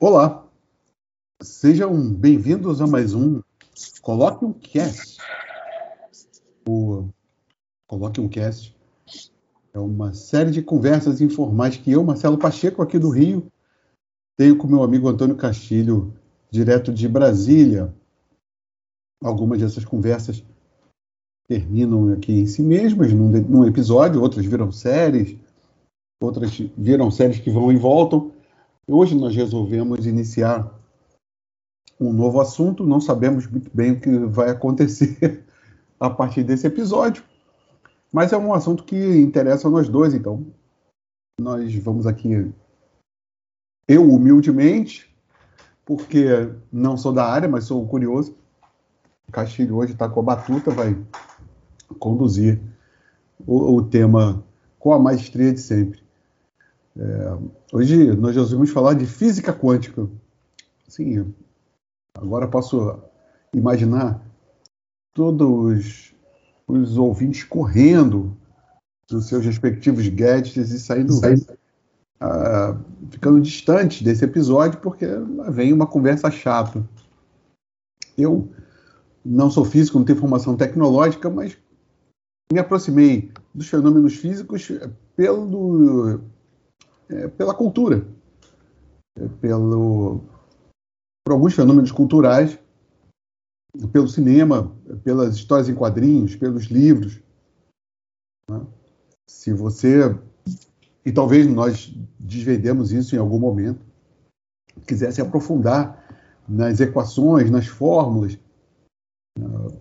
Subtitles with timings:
[0.00, 0.44] Olá,
[1.40, 3.40] sejam bem-vindos a mais um
[4.02, 5.18] Coloque um Cast.
[6.68, 7.08] O
[7.86, 8.76] Coloque um Cast
[9.72, 13.46] é uma série de conversas informais que eu, Marcelo Pacheco, aqui do Rio,
[14.36, 16.12] tenho com meu amigo Antônio Castilho,
[16.50, 17.94] direto de Brasília.
[19.22, 20.44] Algumas dessas conversas
[21.46, 25.38] terminam aqui em si mesmas, num, num episódio, outras viram séries,
[26.20, 28.33] outras viram séries que vão e voltam.
[28.86, 30.70] Hoje nós resolvemos iniciar
[31.98, 35.44] um novo assunto, não sabemos muito bem o que vai acontecer
[35.98, 37.24] a partir desse episódio,
[38.12, 40.46] mas é um assunto que interessa a nós dois, então
[41.40, 42.52] nós vamos aqui,
[43.88, 45.10] eu humildemente,
[45.84, 48.36] porque não sou da área, mas sou curioso.
[49.26, 50.96] O Castilho hoje está com a batuta, vai
[51.98, 52.60] conduzir
[53.46, 54.44] o, o tema
[54.78, 56.03] com a maestria de sempre.
[56.96, 57.38] É,
[57.72, 60.08] hoje nós resolvemos falar de física quântica.
[60.86, 61.34] Sim,
[62.14, 62.98] agora posso
[63.52, 64.20] imaginar
[65.12, 66.12] todos
[66.66, 68.36] os ouvintes correndo
[69.08, 72.78] dos seus respectivos gadgets e saindo, uh,
[73.10, 75.06] ficando distantes desse episódio porque
[75.50, 76.88] vem uma conversa chata.
[78.16, 78.48] Eu
[79.24, 81.56] não sou físico, não tenho formação tecnológica, mas
[82.52, 84.70] me aproximei dos fenômenos físicos
[85.16, 86.20] pelo
[87.08, 88.06] é, pela cultura,
[89.18, 90.20] é, pelo,
[91.24, 92.58] por alguns fenômenos culturais,
[93.92, 97.20] pelo cinema, pelas histórias em quadrinhos, pelos livros.
[98.48, 98.64] Né?
[99.28, 100.16] Se você,
[101.04, 103.84] e talvez nós desvendemos isso em algum momento,
[104.86, 106.04] quisesse aprofundar
[106.48, 108.38] nas equações, nas fórmulas
[109.38, 109.76] uh,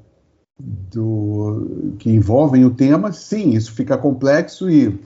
[0.59, 5.00] do, que envolvem o tema, sim, isso fica complexo e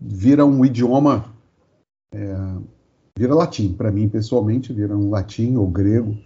[0.00, 1.34] vira um idioma,
[2.12, 2.34] é,
[3.16, 3.72] vira latim.
[3.74, 6.16] Para mim, pessoalmente, vira um latim ou grego.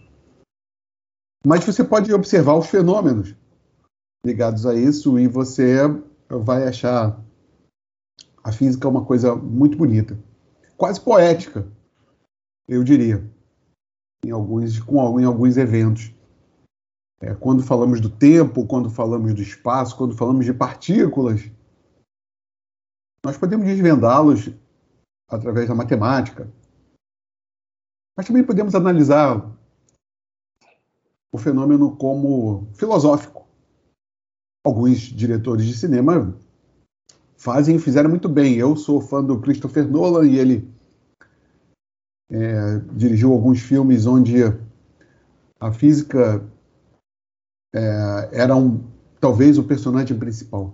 [1.46, 3.34] Mas você pode observar os fenômenos
[4.24, 5.76] ligados a isso e você
[6.28, 7.18] vai achar
[8.42, 10.18] a física uma coisa muito bonita,
[10.76, 11.66] quase poética,
[12.68, 13.28] eu diria,
[14.24, 16.12] em alguns, com, em alguns eventos.
[17.20, 21.50] É, quando falamos do tempo, quando falamos do espaço, quando falamos de partículas,
[23.28, 24.48] nós podemos desvendá-los
[25.28, 26.50] através da matemática,
[28.16, 29.54] mas também podemos analisar
[31.30, 33.46] o fenômeno como filosófico.
[34.64, 36.34] Alguns diretores de cinema
[37.36, 38.54] fazem e fizeram muito bem.
[38.54, 40.74] Eu sou fã do Christopher Nolan e ele
[42.30, 44.38] é, dirigiu alguns filmes onde
[45.60, 46.50] a física
[47.74, 48.90] é, era um,
[49.20, 50.72] talvez o personagem principal.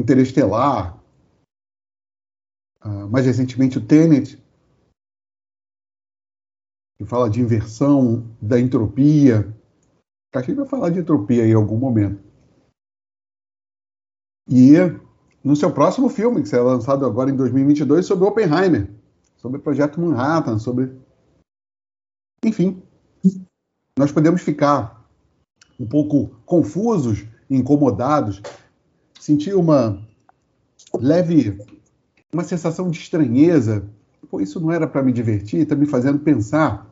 [0.00, 0.98] Interestelar,
[2.84, 4.42] uh, mais recentemente o Tenet,
[6.98, 9.54] que fala de inversão da entropia.
[10.32, 12.22] Castilho vai falar de entropia em algum momento.
[14.48, 14.72] E
[15.44, 18.90] no seu próximo filme, que será lançado agora em 2022, sobre Oppenheimer,
[19.36, 20.98] sobre o projeto Manhattan, sobre.
[22.44, 22.82] Enfim,
[23.98, 25.06] nós podemos ficar
[25.78, 28.42] um pouco confusos, incomodados
[29.20, 30.02] senti uma
[30.94, 31.58] leve,
[32.32, 33.88] uma sensação de estranheza.
[34.28, 36.90] Pô, isso não era para me divertir, está me fazendo pensar.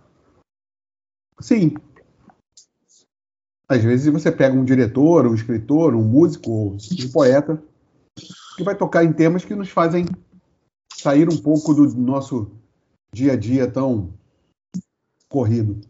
[1.41, 1.75] Sim.
[3.69, 7.63] Às vezes você pega um diretor, um escritor, um músico, um poeta,
[8.57, 10.07] que vai tocar em temas que nos fazem
[10.95, 12.51] sair um pouco do nosso
[13.13, 14.13] dia a dia tão
[15.29, 15.81] corrido.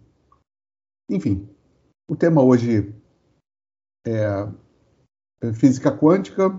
[1.08, 1.48] Enfim,
[2.08, 2.94] o tema hoje
[4.06, 4.48] é é,
[5.54, 6.58] física quântica,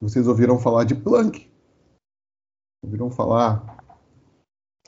[0.00, 1.50] vocês ouviram falar de Planck,
[2.82, 3.84] ouviram falar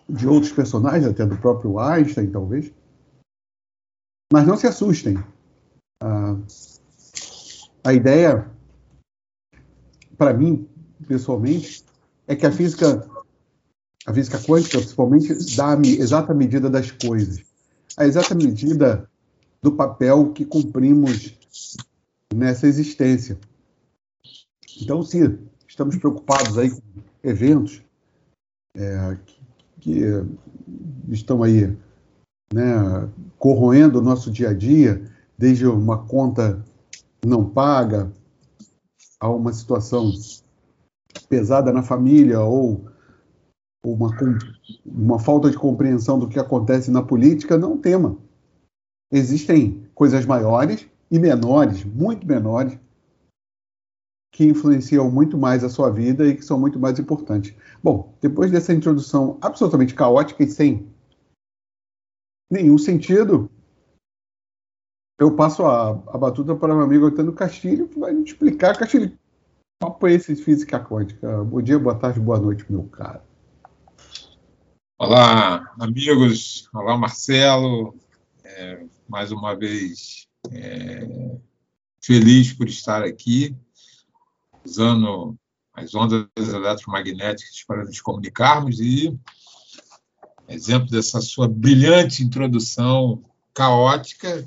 [0.09, 2.73] de outros personagens, até do próprio Einstein, talvez.
[4.33, 5.23] Mas não se assustem.
[6.01, 6.37] Ah,
[7.85, 8.51] a ideia,
[10.17, 10.69] para mim,
[11.07, 11.85] pessoalmente,
[12.27, 13.09] é que a física,
[14.07, 17.45] a física quântica, principalmente, dá a exata medida das coisas,
[17.97, 19.11] a exata medida
[19.61, 21.39] do papel que cumprimos
[22.35, 23.39] nessa existência.
[24.81, 25.39] Então, se
[25.69, 26.81] estamos preocupados aí com
[27.23, 27.83] eventos
[28.77, 29.41] é, que,
[29.81, 30.01] que,
[31.11, 31.77] estão aí
[32.53, 33.09] né,
[33.39, 35.05] corroendo o nosso dia a dia,
[35.37, 36.65] desde uma conta
[37.25, 38.13] não paga
[39.21, 40.13] a uma situação
[41.29, 42.87] pesada na família ou
[43.85, 44.11] uma,
[44.85, 48.17] uma falta de compreensão do que acontece na política, não tema.
[49.11, 52.79] Existem coisas maiores e menores, muito menores,
[54.33, 57.55] que influenciam muito mais a sua vida e que são muito mais importantes.
[57.85, 60.91] Bom, depois dessa introdução absolutamente caótica e sem
[62.51, 63.51] nenhum sentido,
[65.21, 68.79] eu passo a, a batuta para meu amigo Antônio Castilho, que vai me explicar.
[68.79, 69.17] Castilho,
[69.79, 71.45] papo é esse física quântica?
[71.45, 73.23] Bom dia, boa tarde, boa noite, meu cara.
[74.99, 76.71] Olá, amigos.
[76.73, 77.95] Olá, Marcelo.
[78.43, 81.39] É, mais uma vez, é,
[82.01, 83.57] feliz por estar aqui,
[84.65, 85.37] usando
[85.73, 89.19] as ondas eletromagnéticas para nos comunicarmos e
[90.49, 93.25] exemplo dessa sua brilhante introdução
[93.55, 94.47] caótica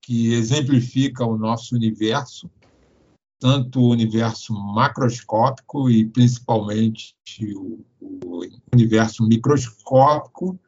[0.00, 2.50] que exemplifica o nosso universo,
[3.38, 7.14] tanto o universo macroscópico e principalmente
[7.56, 10.58] o, o universo microscópico,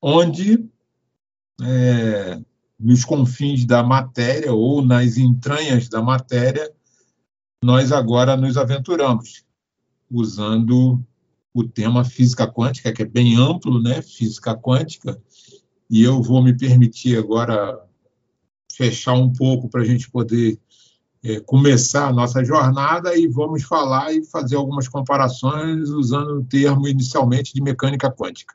[0.00, 0.68] onde
[1.62, 2.40] é,
[2.82, 6.70] nos confins da matéria ou nas entranhas da matéria,
[7.62, 9.44] nós agora nos aventuramos,
[10.10, 11.00] usando
[11.54, 14.02] o tema física quântica, que é bem amplo, né?
[14.02, 15.20] Física quântica,
[15.88, 17.78] e eu vou me permitir agora
[18.72, 20.58] fechar um pouco para a gente poder
[21.22, 26.88] é, começar a nossa jornada e vamos falar e fazer algumas comparações usando o termo
[26.88, 28.54] inicialmente de mecânica quântica.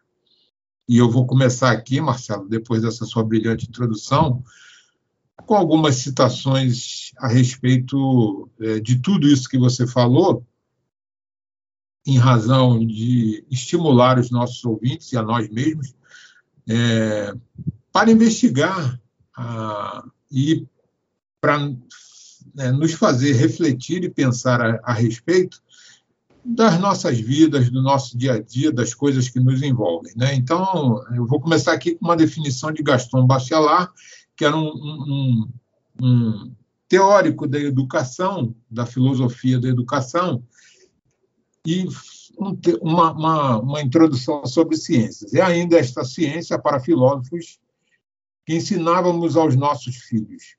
[0.88, 4.44] E eu vou começar aqui, Marcelo, depois dessa sua brilhante introdução,
[5.46, 10.46] com algumas citações a respeito é, de tudo isso que você falou,
[12.06, 15.94] em razão de estimular os nossos ouvintes e a nós mesmos
[16.70, 17.34] é,
[17.92, 19.00] para investigar
[19.36, 20.66] ah, e
[21.42, 21.70] para
[22.58, 25.62] é, nos fazer refletir e pensar a, a respeito
[26.50, 30.14] das nossas vidas, do nosso dia a dia, das coisas que nos envolvem.
[30.16, 30.34] Né?
[30.34, 33.92] Então, eu vou começar aqui com uma definição de Gaston Bachelard,
[34.34, 35.50] que era um, um,
[36.02, 36.56] um
[36.88, 40.42] teórico da educação, da filosofia da educação,
[41.66, 41.86] e
[42.82, 45.34] uma, uma, uma introdução sobre ciências.
[45.34, 47.60] E ainda esta ciência para filósofos
[48.46, 50.56] que ensinávamos aos nossos filhos.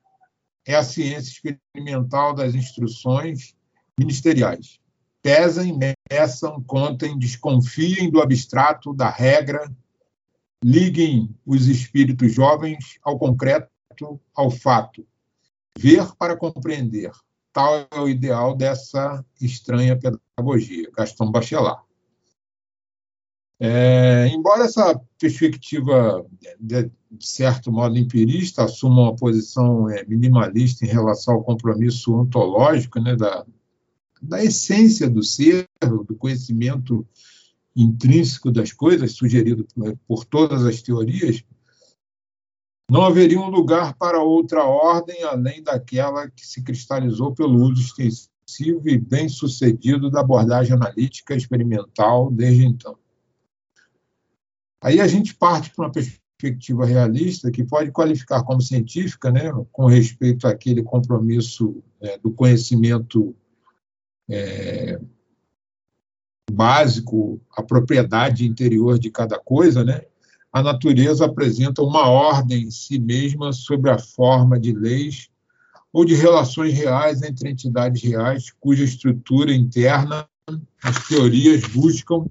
[0.66, 3.54] É a ciência experimental das instruções
[3.98, 4.78] ministeriais
[5.22, 5.78] pesem,
[6.10, 9.70] meçam, contem, desconfiem do abstrato, da regra,
[10.62, 13.70] liguem os espíritos jovens ao concreto,
[14.34, 15.06] ao fato.
[15.78, 17.10] Ver para compreender.
[17.52, 21.82] Tal é o ideal dessa estranha pedagogia, Gaston Bachelard.
[23.60, 26.24] É, embora essa perspectiva,
[26.60, 33.16] de, certo modo empirista, assuma uma posição é, minimalista em relação ao compromisso ontológico né,
[33.16, 33.44] da,
[34.22, 37.06] da essência do ser, do conhecimento
[37.74, 39.66] intrínseco das coisas, sugerido
[40.06, 41.44] por todas as teorias,
[42.90, 48.88] não haveria um lugar para outra ordem além daquela que se cristalizou pelo uso extensivo
[48.88, 52.96] e bem-sucedido da abordagem analítica experimental desde então.
[54.82, 59.86] Aí a gente parte para uma perspectiva realista que pode qualificar como científica, né, com
[59.86, 63.36] respeito àquele compromisso é, do conhecimento
[64.28, 65.00] é,
[66.50, 70.02] básico, a propriedade interior de cada coisa, né?
[70.52, 75.28] a natureza apresenta uma ordem em si mesma sobre a forma de leis
[75.92, 80.28] ou de relações reais entre entidades reais, cuja estrutura interna
[80.82, 82.26] as teorias buscam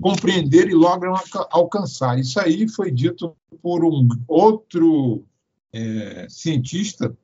[0.00, 1.14] compreender e logram
[1.50, 2.18] alcançar.
[2.18, 5.24] Isso aí foi dito por um outro
[5.72, 7.14] é, cientista,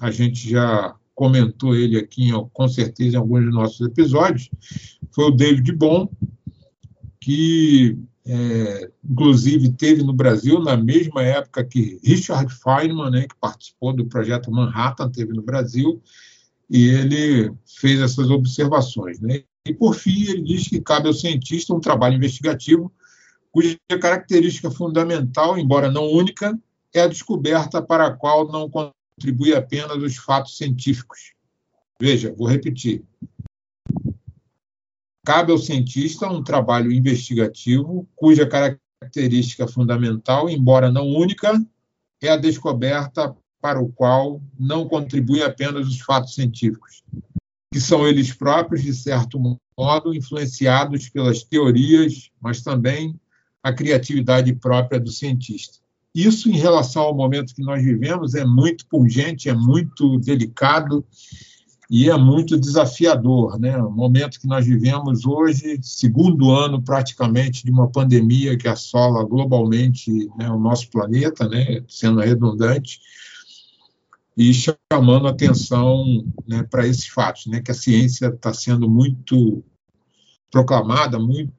[0.00, 4.48] a gente já comentou ele aqui, com certeza, em alguns dos nossos episódios,
[5.10, 6.08] foi o David Bom,
[7.20, 13.92] que, é, inclusive, teve no Brasil na mesma época que Richard Feynman, né, que participou
[13.92, 16.00] do projeto Manhattan, teve no Brasil,
[16.70, 19.18] e ele fez essas observações.
[19.18, 19.42] Né?
[19.66, 22.92] E, por fim, ele diz que cabe ao cientista um trabalho investigativo
[23.50, 26.56] cuja característica fundamental, embora não única,
[26.94, 28.70] é a descoberta para a qual não
[29.18, 31.34] atribui apenas os fatos científicos.
[32.00, 33.04] Veja, vou repetir.
[35.26, 41.60] Cabe ao cientista um trabalho investigativo cuja característica fundamental, embora não única,
[42.22, 47.02] é a descoberta para o qual não contribui apenas os fatos científicos,
[47.72, 49.38] que são eles próprios, de certo
[49.76, 53.18] modo, influenciados pelas teorias, mas também
[53.62, 55.78] a criatividade própria do cientista.
[56.18, 61.06] Isso, em relação ao momento que nós vivemos, é muito pungente, é muito delicado
[61.88, 63.56] e é muito desafiador.
[63.56, 63.80] Né?
[63.80, 70.10] O momento que nós vivemos hoje, segundo ano praticamente de uma pandemia que assola globalmente
[70.36, 72.98] né, o nosso planeta, né, sendo redundante,
[74.36, 79.62] e chamando atenção né, para esses fatos, né, que a ciência está sendo muito
[80.50, 81.52] proclamada, muito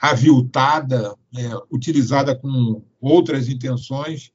[0.00, 4.32] aviltada, é, utilizada com outras intenções,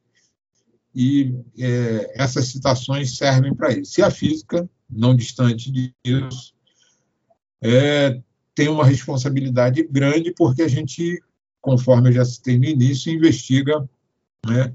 [0.94, 4.00] e é, essas citações servem para isso.
[4.00, 6.54] E a física, não distante disso,
[7.62, 8.20] é,
[8.56, 11.22] tem uma responsabilidade grande, porque a gente,
[11.62, 13.88] conforme eu já citei no início, investiga
[14.46, 14.74] né,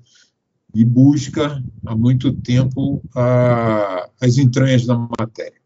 [0.75, 5.61] e busca há muito tempo a, as entranhas da matéria.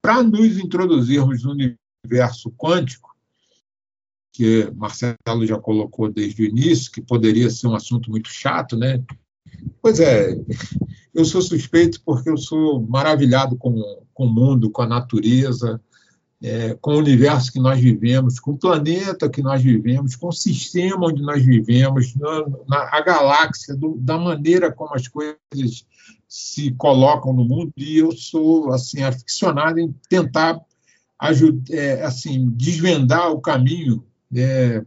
[0.00, 1.52] Para nos introduzirmos no
[2.04, 3.07] universo quântico,
[4.38, 9.02] que Marcelo já colocou desde o início, que poderia ser um assunto muito chato, né?
[9.82, 10.38] Pois é,
[11.12, 13.74] eu sou suspeito porque eu sou maravilhado com,
[14.14, 15.80] com o mundo, com a natureza,
[16.40, 20.32] é, com o universo que nós vivemos, com o planeta que nós vivemos, com o
[20.32, 25.84] sistema onde nós vivemos, na, na a galáxia, do, da maneira como as coisas
[26.28, 30.60] se colocam no mundo, e eu sou assim aficionado em tentar
[31.18, 34.04] ajudar, é, assim desvendar o caminho
[34.34, 34.84] é,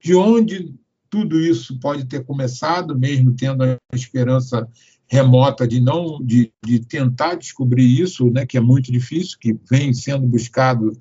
[0.00, 0.74] de onde
[1.08, 4.68] tudo isso pode ter começado, mesmo tendo a esperança
[5.10, 9.92] remota de não de, de tentar descobrir isso, né, que é muito difícil, que vem
[9.92, 10.92] sendo buscado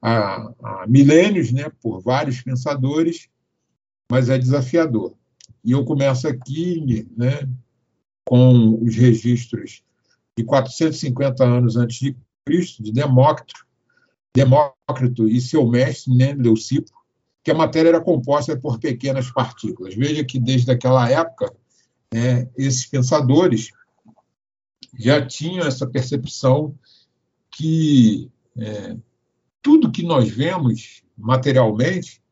[0.00, 3.28] há, há milênios, né, por vários pensadores,
[4.10, 5.14] mas é desafiador.
[5.62, 7.46] E eu começo aqui, né,
[8.24, 9.82] com os registros
[10.36, 12.16] de 450 anos antes de
[12.46, 13.66] Cristo, de Demócrito,
[14.34, 17.03] Demócrito e seu mestre, né, Leucipo,
[17.44, 19.94] que a matéria era composta por pequenas partículas.
[19.94, 21.54] Veja que desde aquela época
[22.12, 23.70] né, esses pensadores
[24.98, 26.74] já tinham essa percepção
[27.54, 28.96] que é,
[29.60, 32.22] tudo que nós vemos materialmente,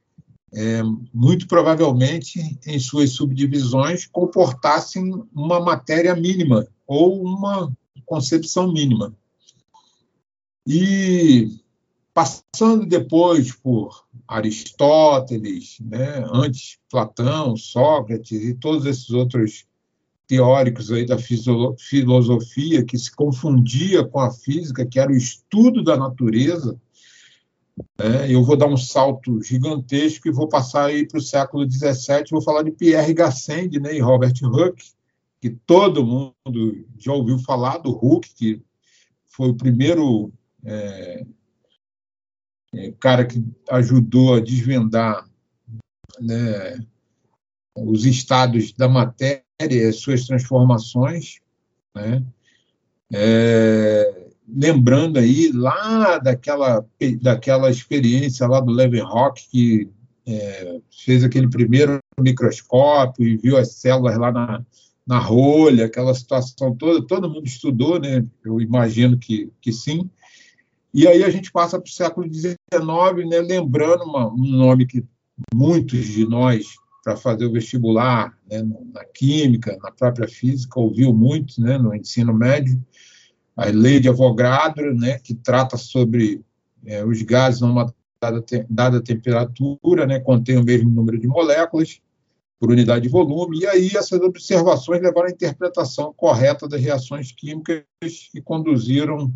[0.54, 7.71] é, muito provavelmente, em suas subdivisões, comportassem uma matéria mínima ou uma
[8.07, 9.14] concepção mínima.
[10.66, 11.62] E
[12.14, 19.66] passando depois por Aristóteles, né, antes Platão, Sócrates e todos esses outros
[20.26, 25.97] teóricos aí da filosofia que se confundia com a física, que era o estudo da
[25.97, 26.81] natureza.
[27.99, 28.33] Né?
[28.33, 32.25] Eu vou dar um salto gigantesco e vou passar aí para o século XVII.
[32.31, 34.92] Vou falar de Pierre Gassendi né, e Robert Hooke,
[35.40, 38.62] que todo mundo já ouviu falar do Hooke, que
[39.26, 40.33] foi o primeiro
[40.64, 41.26] é,
[42.75, 45.25] é, cara que ajudou a desvendar
[46.21, 46.81] né,
[47.76, 49.43] os estados da matéria
[49.88, 51.37] as suas transformações,
[51.95, 52.25] né?
[53.12, 56.85] É, lembrando aí lá daquela,
[57.21, 59.91] daquela experiência lá do Leeuwenhoek, que
[60.26, 64.64] é, fez aquele primeiro microscópio e viu as células lá na,
[65.07, 68.25] na rolha, aquela situação toda, todo mundo estudou, né?
[68.45, 70.09] eu imagino que, que sim.
[70.95, 72.59] E aí a gente passa para o século XIX,
[73.29, 73.41] né?
[73.41, 75.05] lembrando uma, um nome que
[75.55, 76.67] muitos de nós
[77.03, 82.33] para fazer o vestibular, né, na química, na própria física, ouviu muito né, no ensino
[82.33, 82.81] médio,
[83.57, 86.43] a lei de Avogadro, né, que trata sobre
[86.87, 92.01] é, os gases a uma dada, dada temperatura, né, contém o mesmo número de moléculas
[92.59, 97.83] por unidade de volume, e aí essas observações levaram à interpretação correta das reações químicas
[98.01, 99.33] que conduziram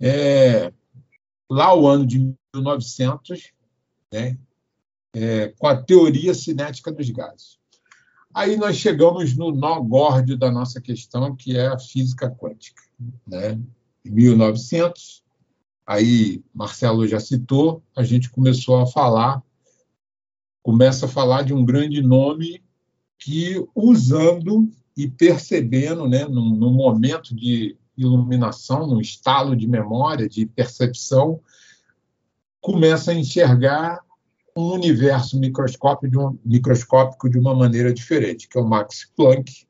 [0.00, 0.72] é,
[1.50, 2.18] lá o ano de
[2.54, 3.52] 1900,
[4.12, 4.38] né,
[5.14, 7.58] é, com a teoria cinética dos gases.
[8.34, 12.82] Aí nós chegamos no nó górdio da nossa questão, que é a física quântica.
[13.24, 13.60] Né?
[14.04, 15.22] Em 1900,
[15.86, 19.40] aí Marcelo já citou, a gente começou a falar,
[20.62, 22.60] começa a falar de um grande nome
[23.18, 30.46] que, usando e percebendo, né, num, num momento de iluminação, num estalo de memória, de
[30.46, 31.40] percepção,
[32.60, 34.00] começa a enxergar
[34.56, 39.66] um universo microscópico de, um, microscópico de uma maneira diferente, que é o Max Planck,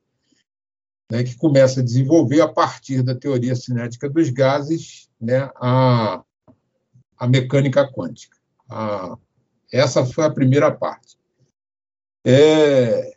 [1.11, 6.23] né, que começa a desenvolver, a partir da teoria cinética dos gases, né, a,
[7.17, 8.37] a mecânica quântica.
[8.69, 9.17] A,
[9.73, 11.17] essa foi a primeira parte.
[12.25, 13.17] É,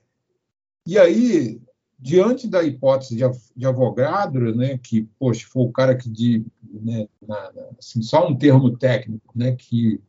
[0.85, 1.61] e aí,
[1.99, 3.23] diante da hipótese de,
[3.55, 8.35] de Avogadro, né, que, poxa, foi o cara que, de, né, na, assim, só um
[8.35, 10.01] termo técnico, né, que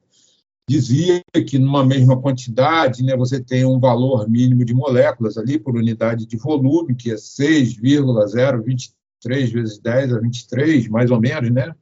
[0.69, 5.77] dizia que numa mesma quantidade, né, você tem um valor mínimo de moléculas ali por
[5.77, 11.75] unidade de volume, que é 6,023 vezes 10 a 23, mais ou menos, né?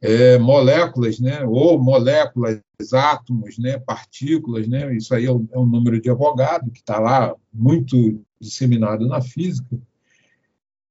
[0.00, 2.62] É, moléculas, né, ou moléculas,
[2.92, 6.98] átomos, né, partículas, né, isso aí é um, é um número de Avogadro que está
[6.98, 9.78] lá muito disseminado na física.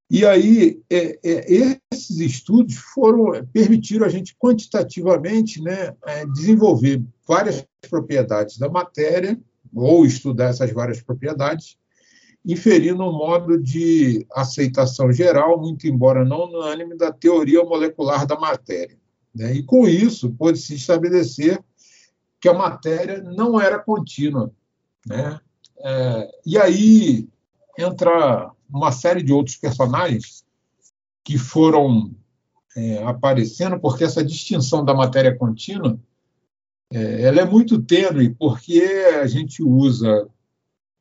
[0.10, 7.66] E aí, é, é, esses estudos foram permitiram a gente quantitativamente né, é, desenvolver várias
[7.90, 9.40] propriedades da matéria,
[9.74, 11.78] ou estudar essas várias propriedades,
[12.46, 18.98] inferindo um modo de aceitação geral, muito embora não unânime, da teoria molecular da matéria.
[19.34, 19.56] Né?
[19.56, 21.60] E, com isso, pôde-se estabelecer
[22.40, 24.52] que a matéria não era contínua.
[25.08, 25.40] Né?
[25.80, 27.28] É, e aí
[27.78, 30.46] entra uma série de outros personagens
[31.24, 32.12] que foram
[32.76, 36.00] é, aparecendo, porque essa distinção da matéria contínua
[36.92, 38.82] é, ela é muito tênue, porque
[39.22, 40.28] a gente usa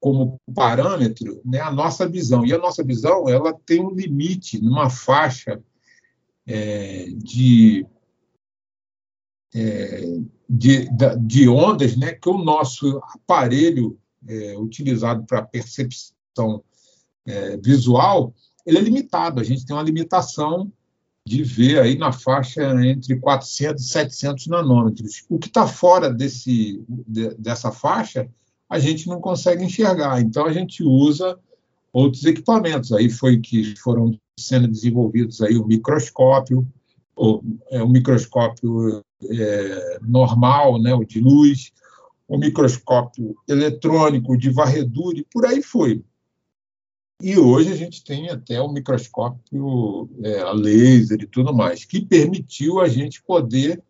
[0.00, 2.44] como parâmetro né, a nossa visão.
[2.44, 5.62] E a nossa visão ela tem um limite, numa faixa
[6.46, 7.86] é, de,
[9.54, 10.88] é, de,
[11.20, 16.13] de, ondas né, que o nosso aparelho é, utilizado para percepção
[17.26, 18.34] é, visual
[18.66, 19.40] ele é limitado.
[19.40, 20.72] A gente tem uma limitação
[21.26, 25.24] de ver aí na faixa entre 400 e 700 nanômetros.
[25.28, 28.28] O que está fora desse, de, dessa faixa
[28.68, 30.20] a gente não consegue enxergar.
[30.20, 31.38] Então a gente usa
[31.92, 32.92] outros equipamentos.
[32.92, 36.66] Aí foi que foram sendo desenvolvidos aí o microscópio,
[37.16, 41.70] o, é, o microscópio é, normal, né, o de luz,
[42.26, 46.02] o microscópio eletrônico de varredura e por aí foi.
[47.24, 52.04] E hoje a gente tem até o microscópio é, a laser e tudo mais, que
[52.04, 53.82] permitiu a gente poder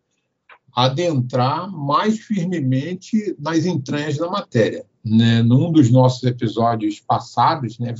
[0.73, 4.85] adentrar mais firmemente nas entranhas da matéria.
[5.03, 5.43] Né?
[5.43, 7.93] Num dos nossos episódios passados, né,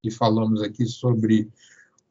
[0.00, 1.48] que falamos aqui sobre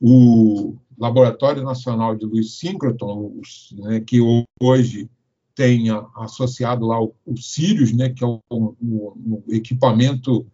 [0.02, 3.40] o Laboratório Nacional de Luz Síncroton,
[3.72, 4.20] né, que
[4.62, 5.10] hoje
[5.56, 5.86] tem
[6.18, 10.46] associado lá o, o Sirius, né, que é o, o, o equipamento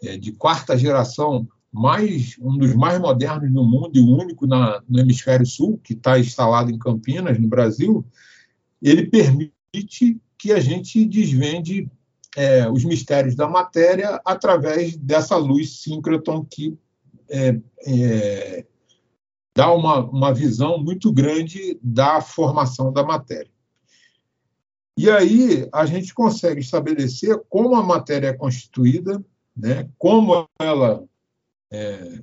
[0.00, 4.82] é, de quarta geração, mais um dos mais modernos no mundo e o único na,
[4.88, 8.02] no hemisfério sul, que está instalado em Campinas, no Brasil,
[8.80, 11.86] ele permite que a gente desvende
[12.34, 16.78] é, os mistérios da matéria através dessa luz síncroton que
[17.28, 18.64] é, é,
[19.54, 23.50] dá uma, uma visão muito grande da formação da matéria.
[24.96, 29.22] E aí a gente consegue estabelecer como a matéria é constituída,
[29.54, 31.06] né, como ela
[31.76, 32.22] é,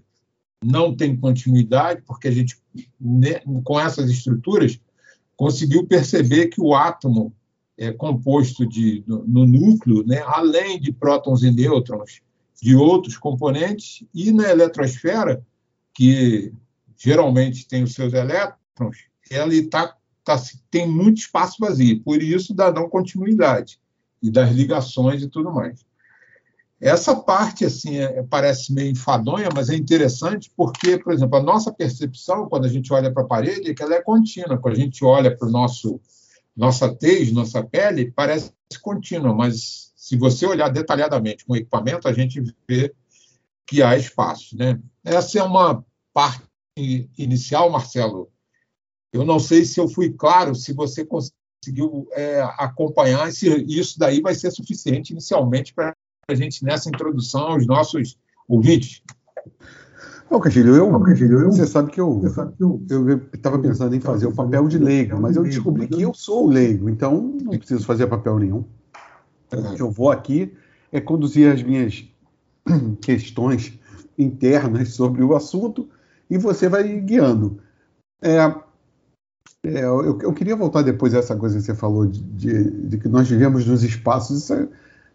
[0.63, 2.57] não tem continuidade, porque a gente,
[2.99, 4.79] né, com essas estruturas,
[5.35, 7.33] conseguiu perceber que o átomo
[7.77, 12.21] é composto de, no, no núcleo, né, além de prótons e nêutrons,
[12.61, 15.45] de outros componentes, e na eletrosfera,
[15.93, 16.53] que
[16.97, 18.97] geralmente tem os seus elétrons,
[19.29, 23.79] ela tá, tá, tem muito espaço vazio, por isso da não continuidade
[24.21, 25.85] e das ligações e tudo mais.
[26.83, 31.71] Essa parte assim é, parece meio enfadonha, mas é interessante porque, por exemplo, a nossa
[31.71, 34.57] percepção quando a gente olha para a parede é que ela é contínua.
[34.57, 36.01] Quando a gente olha para o nosso
[36.53, 42.13] nossa tez, nossa pele, parece contínua, mas se você olhar detalhadamente com o equipamento, a
[42.13, 42.93] gente vê
[43.65, 44.77] que há espaço, né?
[45.05, 46.43] Essa é uma parte
[47.17, 48.29] inicial, Marcelo.
[49.13, 54.19] Eu não sei se eu fui claro, se você conseguiu é, acompanhar, se isso daí
[54.19, 55.95] vai ser suficiente inicialmente para
[56.27, 59.01] a gente nessa introdução aos nossos ouvintes.
[60.31, 62.21] Não, Castilho, eu, eu, você sabe que eu
[63.33, 66.89] estava pensando em fazer o papel de leigo, mas eu descobri que eu sou leigo,
[66.89, 68.65] então não preciso fazer papel nenhum.
[69.51, 70.53] O que eu vou aqui
[70.91, 72.05] é conduzir as minhas
[73.01, 73.79] questões
[74.17, 75.87] internas sobre o assunto
[76.29, 77.59] e você vai guiando.
[78.21, 78.37] É,
[79.65, 82.97] é, eu, eu, queria voltar depois a essa coisa que você falou de, de, de
[82.97, 84.43] que nós vivemos nos espaços.
[84.43, 84.67] Isso é,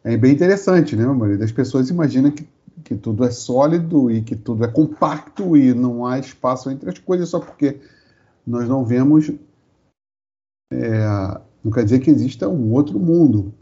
[0.05, 1.05] é bem interessante, né?
[1.05, 2.47] A maioria das pessoas imagina que,
[2.85, 6.99] que tudo é sólido e que tudo é compacto e não há espaço entre as
[6.99, 7.81] coisas só porque
[8.47, 9.31] nós não vemos.
[10.73, 13.53] É, não quer dizer que exista um outro mundo.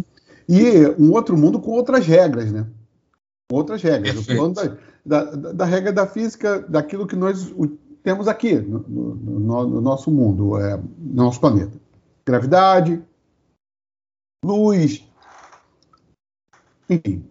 [0.49, 2.66] E um outro mundo com outras regras, né?
[3.51, 4.27] Outras regras.
[4.27, 4.79] Perfeito.
[5.05, 7.55] Da, da, da, regra da física, daquilo que nós
[8.03, 11.79] temos aqui no, no, no nosso mundo, é, no nosso planeta.
[12.25, 13.01] Gravidade,
[14.44, 15.06] luz,
[16.88, 17.29] enfim,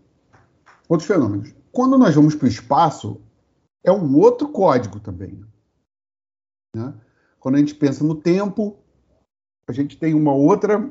[0.87, 1.53] outros fenômenos.
[1.71, 3.21] Quando nós vamos para o espaço,
[3.83, 5.43] é um outro código também.
[6.75, 6.93] Né?
[7.39, 8.77] Quando a gente pensa no tempo,
[9.67, 10.89] a gente tem uma outra.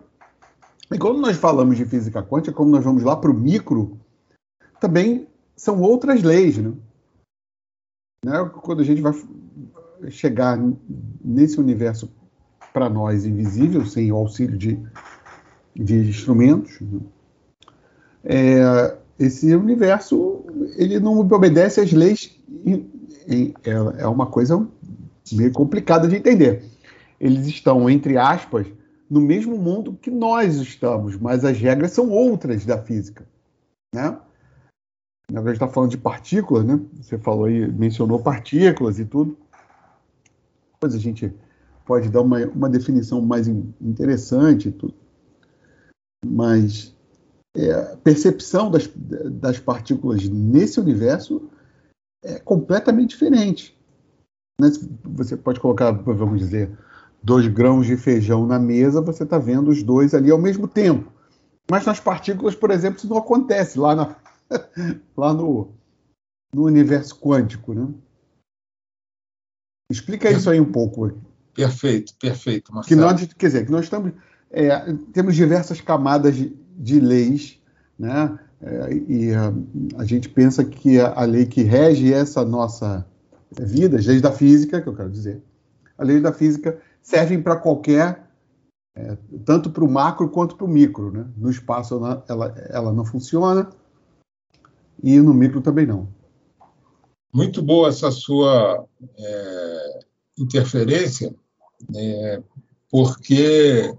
[0.92, 3.98] E quando nós falamos de física quântica, como nós vamos lá para o micro,
[4.81, 6.59] também são outras leis.
[6.59, 6.72] Né?
[8.24, 8.50] né?
[8.62, 9.12] Quando a gente vai
[10.11, 10.59] chegar
[11.24, 12.12] nesse universo
[12.72, 14.79] para nós invisível, sem o auxílio de,
[15.74, 17.00] de instrumentos, né?
[18.25, 20.45] É, esse universo
[20.77, 22.39] ele não obedece às leis.
[23.65, 24.67] É, é uma coisa
[25.33, 26.65] meio complicada de entender.
[27.21, 28.67] Eles estão, entre aspas,
[29.09, 33.27] no mesmo mundo que nós estamos, mas as regras são outras da física.
[33.95, 34.19] Né?
[35.31, 36.79] Gente está falando de partículas, né?
[37.01, 39.39] Você falou aí, mencionou partículas e tudo.
[40.75, 41.33] Depois a gente
[41.87, 44.95] pode dar uma, uma definição mais interessante e tudo.
[46.27, 46.93] Mas
[47.57, 51.49] é, a percepção das, das partículas nesse universo
[52.23, 53.79] é completamente diferente.
[54.61, 54.71] Né?
[55.05, 56.77] Você pode colocar, vamos dizer,
[57.23, 61.12] dois grãos de feijão na mesa, você está vendo os dois ali ao mesmo tempo.
[61.71, 64.17] Mas nas partículas, por exemplo, isso não acontece lá, na,
[65.17, 65.73] lá no,
[66.53, 67.73] no universo quântico.
[67.73, 67.88] Né?
[69.90, 71.12] Explica isso aí um pouco.
[71.55, 72.75] Perfeito, perfeito.
[72.75, 73.01] Marcelo.
[73.01, 74.12] Que nós, quer dizer, que nós estamos,
[74.55, 77.61] é, temos diversas camadas de, de leis,
[77.99, 78.38] né?
[78.62, 79.53] É, e a,
[79.99, 83.07] a, gente pensa que a, a, lei que rege essa nossa
[83.51, 85.43] vida, as leis da física, que eu quero dizer,
[85.99, 88.27] as leis da física servem para qualquer,
[88.97, 91.11] é, tanto para o macro quanto para o micro.
[91.11, 91.27] Né?
[91.37, 93.69] No espaço ela, ela, ela não funciona
[95.03, 96.09] e no micro também não.
[97.33, 98.87] Muito boa essa sua
[99.19, 100.01] é,
[100.38, 101.35] interferência,
[101.90, 102.43] né,
[102.88, 103.93] porque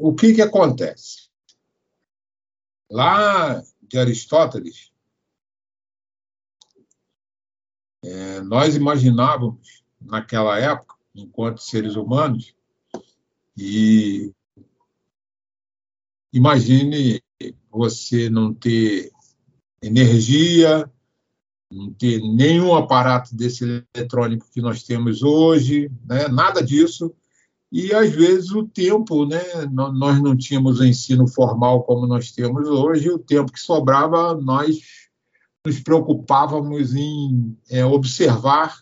[0.00, 1.28] o que, que acontece?
[2.90, 4.90] Lá de Aristóteles,
[8.02, 12.54] é, nós imaginávamos, naquela época, enquanto seres humanos,
[13.54, 14.32] e
[16.32, 17.22] imagine
[17.70, 19.12] você não ter
[19.82, 20.90] energia,
[21.70, 26.26] não ter nenhum aparato desse eletrônico que nós temos hoje, né?
[26.28, 27.14] nada disso.
[27.72, 29.40] E, às vezes, o tempo, né?
[29.70, 34.80] nós não tínhamos ensino formal como nós temos hoje, o tempo que sobrava, nós
[35.64, 38.76] nos preocupávamos em é, observar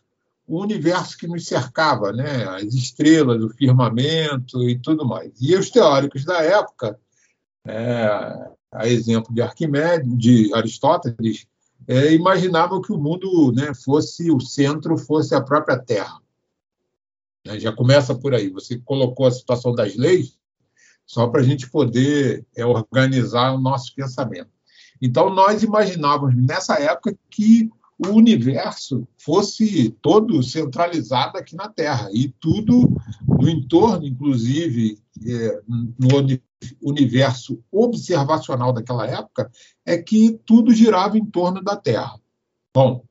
[0.46, 2.44] o universo que nos cercava, né?
[2.44, 5.33] as estrelas, o firmamento e tudo mais.
[5.38, 6.98] E os teóricos da época,
[7.66, 11.46] é, a exemplo de Arquimedes, de Aristóteles,
[11.87, 16.18] é, imaginavam que o mundo né, fosse o centro, fosse a própria Terra.
[17.49, 17.59] Né?
[17.59, 18.51] Já começa por aí.
[18.51, 20.37] Você colocou a situação das leis
[21.07, 24.51] só para a gente poder é, organizar o nosso pensamento.
[25.01, 32.29] Então, nós imaginávamos nessa época que o universo fosse todo centralizado aqui na Terra e
[32.29, 32.95] tudo
[33.27, 36.39] no entorno, inclusive é, no
[36.83, 39.51] universo observacional daquela época,
[39.87, 42.21] é que tudo girava em torno da Terra.
[42.75, 43.05] Bom,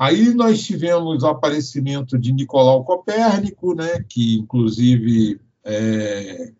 [0.00, 6.54] Aí nós tivemos o aparecimento de Nicolau Copérnico, né, que inclusive é,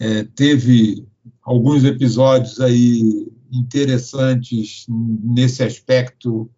[0.00, 1.06] é, teve
[1.42, 6.50] alguns episódios aí interessantes nesse aspecto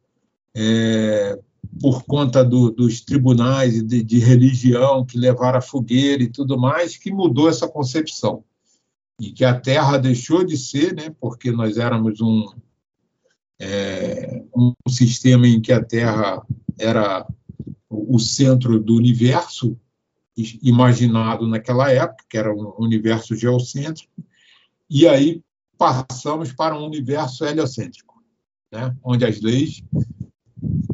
[0.55, 1.37] é,
[1.81, 6.97] por conta do, dos tribunais de, de religião que levaram a fogueira e tudo mais,
[6.97, 8.45] que mudou essa concepção.
[9.21, 12.47] E que a Terra deixou de ser, né, porque nós éramos um
[13.61, 16.43] é, um sistema em que a Terra
[16.79, 17.27] era
[17.89, 19.79] o centro do universo
[20.63, 24.11] imaginado naquela época, que era um universo geocêntrico,
[24.89, 25.43] e aí
[25.77, 28.23] passamos para um universo heliocêntrico,
[28.73, 28.97] né?
[29.05, 29.83] onde as leis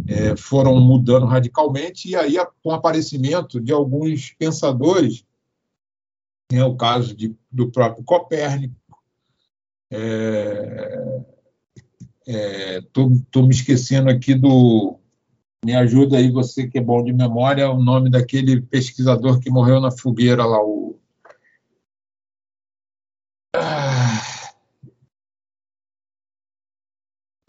[0.09, 5.25] é, foram mudando radicalmente, e aí com o aparecimento de alguns pensadores,
[6.51, 8.75] é o caso de, do próprio Copérnico,
[9.91, 11.36] é,
[12.27, 14.99] Estou é, me esquecendo aqui do.
[15.65, 19.81] Me ajuda aí, você que é bom de memória, o nome daquele pesquisador que morreu
[19.81, 20.99] na fogueira lá, o.
[23.55, 24.21] Ah,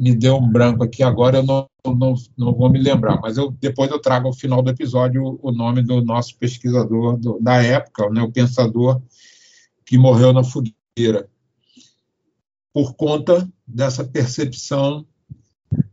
[0.02, 3.52] me deu um branco aqui agora, eu não, não, não vou me lembrar, mas eu,
[3.52, 8.10] depois eu trago ao final do episódio o nome do nosso pesquisador do, da época,
[8.10, 9.02] né, o pensador
[9.86, 11.28] que morreu na fogueira
[12.78, 15.04] por conta dessa percepção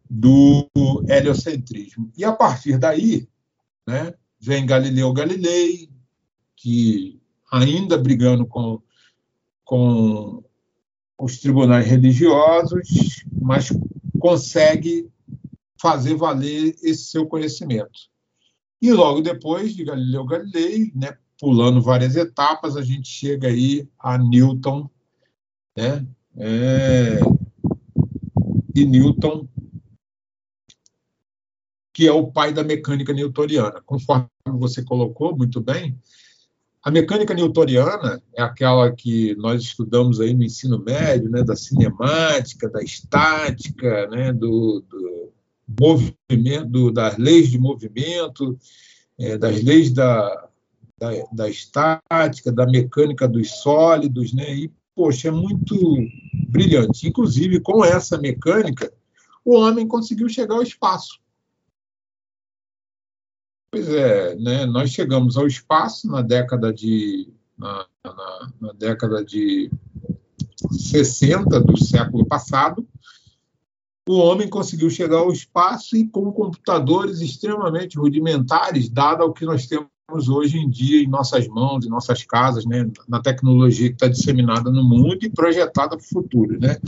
[0.05, 0.69] do
[1.09, 2.13] heliocentrismo.
[2.15, 3.27] E a partir daí,
[3.89, 5.89] né, vem Galileu Galilei,
[6.55, 7.19] que
[7.51, 8.83] ainda brigando com,
[9.65, 10.45] com
[11.19, 13.71] os tribunais religiosos, mas
[14.19, 15.11] consegue
[15.81, 18.11] fazer valer esse seu conhecimento.
[18.83, 24.19] E logo depois de Galileu Galilei, né, pulando várias etapas, a gente chega aí a
[24.19, 24.91] Newton,
[25.75, 27.21] né, é,
[28.75, 29.49] Newton,
[31.93, 33.81] que é o pai da mecânica newtoniana.
[33.87, 35.97] Conforme você colocou muito bem,
[36.83, 42.69] a mecânica newtoniana é aquela que nós estudamos aí no ensino médio, né, da cinemática,
[42.69, 45.33] da estática, né, do, do
[45.81, 48.59] movimento, do, das leis de movimento,
[49.19, 50.49] é, das leis da,
[50.99, 55.77] da, da, estática, da mecânica dos sólidos, né, e, poxa, é muito
[56.49, 57.09] brilhante.
[57.09, 58.93] Inclusive, com essa mecânica,
[59.45, 61.19] o homem conseguiu chegar ao espaço.
[63.71, 69.71] Pois é, né, nós chegamos ao espaço na década de na, na, na década de
[70.71, 72.87] 60 do século passado,
[74.09, 79.67] o homem conseguiu chegar ao espaço e com computadores extremamente rudimentares, dado ao que nós
[79.67, 84.09] temos hoje em dia em nossas mãos, em nossas casas, né, na tecnologia que está
[84.09, 86.59] disseminada no mundo e projetada para o futuro.
[86.59, 86.79] Né?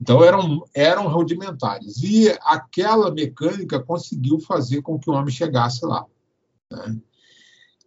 [0.00, 2.02] Então, eram, eram rudimentares.
[2.02, 6.04] E aquela mecânica conseguiu fazer com que o homem chegasse lá.
[6.70, 6.98] Né?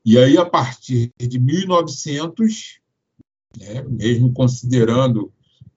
[0.03, 2.79] E aí, a partir de 1900,
[3.59, 5.31] né, mesmo considerando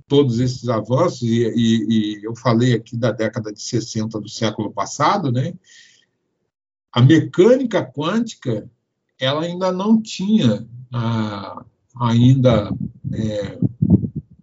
[0.06, 4.72] todos esses avanços, e, e, e, eu falei aqui da década de 60 do século
[4.72, 5.52] passado, né,
[6.90, 8.68] a mecânica quântica
[9.18, 11.64] ela ainda não tinha ah,
[11.96, 12.70] ainda
[13.12, 13.58] é,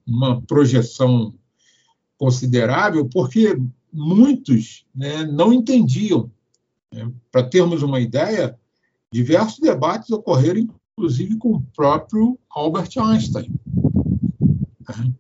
[0.06, 1.34] uma projeção
[2.18, 3.58] considerável, porque
[3.92, 6.30] muitos né, não entendiam.
[6.92, 7.12] Né?
[7.32, 8.58] Para termos uma ideia,
[9.12, 13.50] diversos debates ocorreram, inclusive, com o próprio Albert Einstein.
[14.88, 15.14] Né?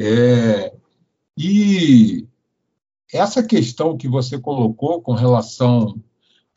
[0.00, 0.74] É,
[1.36, 2.26] e
[3.12, 6.00] essa questão que você colocou com relação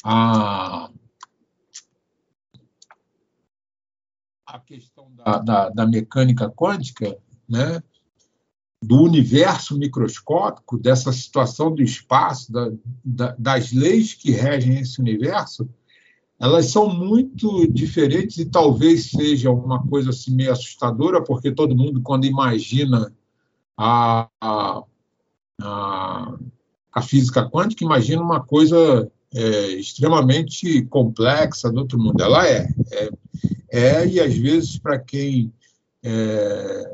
[0.03, 0.89] a
[4.53, 7.17] a questão da, da, da, mecânica quântica,
[7.49, 7.81] né,
[8.79, 12.71] do universo microscópico, dessa situação do espaço, da,
[13.03, 15.67] da, das leis que regem esse universo,
[16.39, 21.99] elas são muito diferentes e talvez seja uma coisa assim meio assustadora, porque todo mundo,
[22.03, 23.11] quando imagina
[23.75, 24.83] a, a,
[26.93, 32.21] a, física quântica, imagina uma coisa é, extremamente complexa do outro mundo.
[32.21, 33.09] Ela é, é,
[33.73, 35.51] é e às vezes para quem
[36.03, 36.93] é,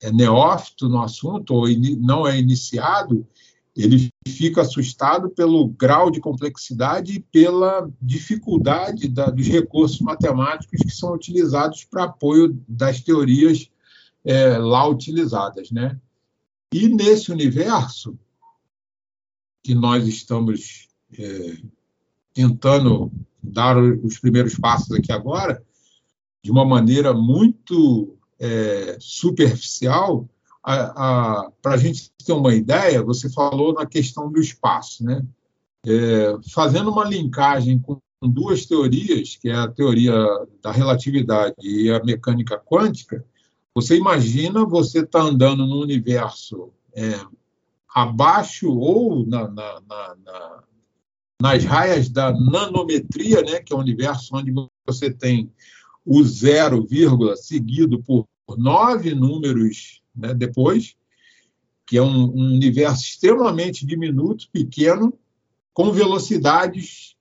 [0.00, 1.66] é, neófito no assunto ou
[1.98, 3.26] não é iniciado,
[3.76, 10.90] ele fica assustado pelo grau de complexidade e pela dificuldade da, dos recursos matemáticos que
[10.90, 13.70] são utilizados para apoio das teorias
[14.24, 16.00] é, lá utilizadas, né?
[16.72, 18.18] E nesse universo
[19.62, 21.58] que nós estamos é,
[22.32, 25.62] tentando dar os primeiros passos aqui agora,
[26.42, 30.28] de uma maneira muito é, superficial,
[30.62, 35.24] para a gente ter uma ideia, você falou na questão do espaço, né?
[35.86, 40.12] É, fazendo uma linkagem com duas teorias, que é a teoria
[40.62, 43.24] da relatividade e a mecânica quântica,
[43.74, 47.18] você imagina você estar tá andando no universo é,
[47.94, 50.62] abaixo ou na, na, na,
[51.40, 54.52] nas raias da nanometria, né, que é o universo onde
[54.84, 55.50] você tem
[56.10, 60.96] o zero, vírgula, seguido por nove números né, depois,
[61.86, 65.12] que é um, um universo extremamente diminuto, pequeno,
[65.74, 67.14] com velocidades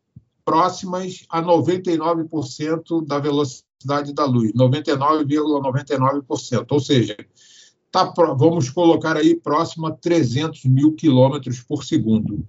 [0.45, 6.23] próximas a 99% da velocidade da luz, 99,99%.
[6.25, 6.65] ,99%.
[6.69, 7.17] Ou seja,
[7.91, 12.41] tá, vamos colocar aí próximo a 300 mil quilômetros por segundo,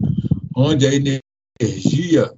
[0.57, 2.33] onde a energia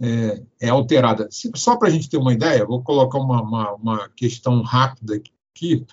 [0.00, 1.28] é, é alterada.
[1.30, 5.86] Só para a gente ter uma ideia, vou colocar uma, uma, uma questão rápida aqui,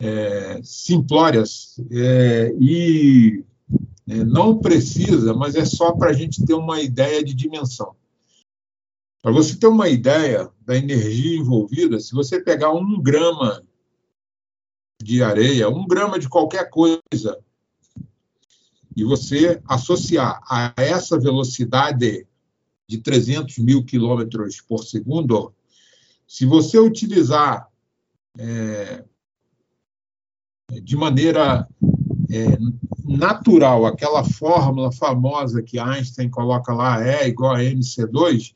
[0.00, 1.42] é, simplória,
[1.90, 3.44] é, e
[4.08, 7.96] é, não precisa, mas é só para a gente ter uma ideia de dimensão.
[9.20, 13.62] Para você ter uma ideia da energia envolvida, se você pegar um grama
[15.02, 17.38] de areia, um grama de qualquer coisa,
[18.96, 22.27] e você associar a essa velocidade
[22.88, 25.54] de 300 mil quilômetros por segundo,
[26.26, 27.68] se você utilizar
[28.38, 29.04] é,
[30.82, 31.68] de maneira
[32.30, 32.58] é,
[33.04, 38.54] natural aquela fórmula famosa que Einstein coloca lá, E igual a mc2,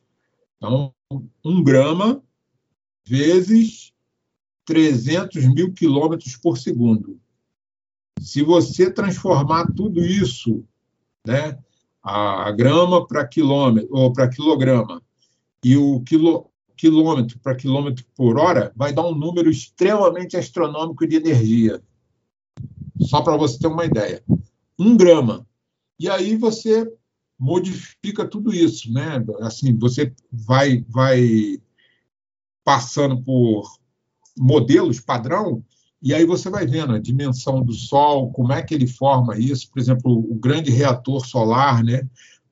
[0.57, 0.95] então,
[1.45, 2.23] um grama
[3.07, 3.93] vezes
[4.65, 7.21] 300 mil quilômetros por segundo.
[8.21, 10.65] Se você transformar tudo isso,
[11.27, 11.59] né,
[12.03, 15.01] a grama para quilômetro ou para quilograma
[15.65, 21.17] e o quilo, quilômetro para quilômetro por hora, vai dar um número extremamente astronômico de
[21.17, 21.81] energia.
[23.01, 24.23] Só para você ter uma ideia.
[24.79, 25.47] Um grama.
[25.99, 26.91] E aí você
[27.39, 29.25] modifica tudo isso, né?
[29.41, 31.61] Assim, você vai vai
[32.65, 33.65] passando por
[34.37, 35.65] modelos padrão,
[36.03, 39.71] e aí você vai vendo a dimensão do Sol, como é que ele forma isso,
[39.71, 42.03] por exemplo, o grande reator solar, né?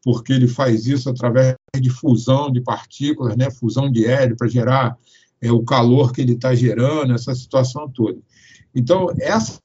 [0.03, 3.51] porque ele faz isso através de fusão de partículas, né?
[3.51, 4.97] fusão de hélio, para gerar
[5.41, 8.19] é, o calor que ele está gerando, essa situação toda.
[8.75, 9.61] Então, essas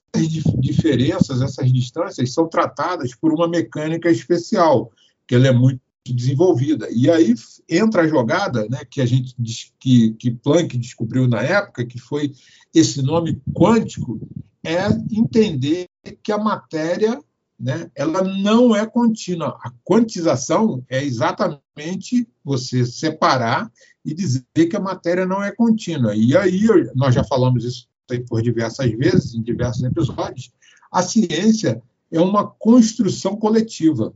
[0.58, 4.90] diferenças, essas distâncias são tratadas por uma mecânica especial,
[5.26, 5.80] que ela é muito
[6.12, 6.88] desenvolvida.
[6.90, 7.34] E aí
[7.68, 9.34] entra a jogada, né, que a gente
[9.78, 12.32] que, que Planck descobriu na época, que foi
[12.74, 14.20] esse nome quântico,
[14.64, 15.86] é entender
[16.22, 17.20] que a matéria,
[17.58, 19.58] né, ela não é contínua.
[19.62, 23.70] A quantização é exatamente você separar
[24.04, 26.14] e dizer que a matéria não é contínua.
[26.14, 27.88] E aí nós já falamos isso
[28.28, 30.52] por diversas vezes em diversos episódios.
[30.92, 34.14] A ciência é uma construção coletiva,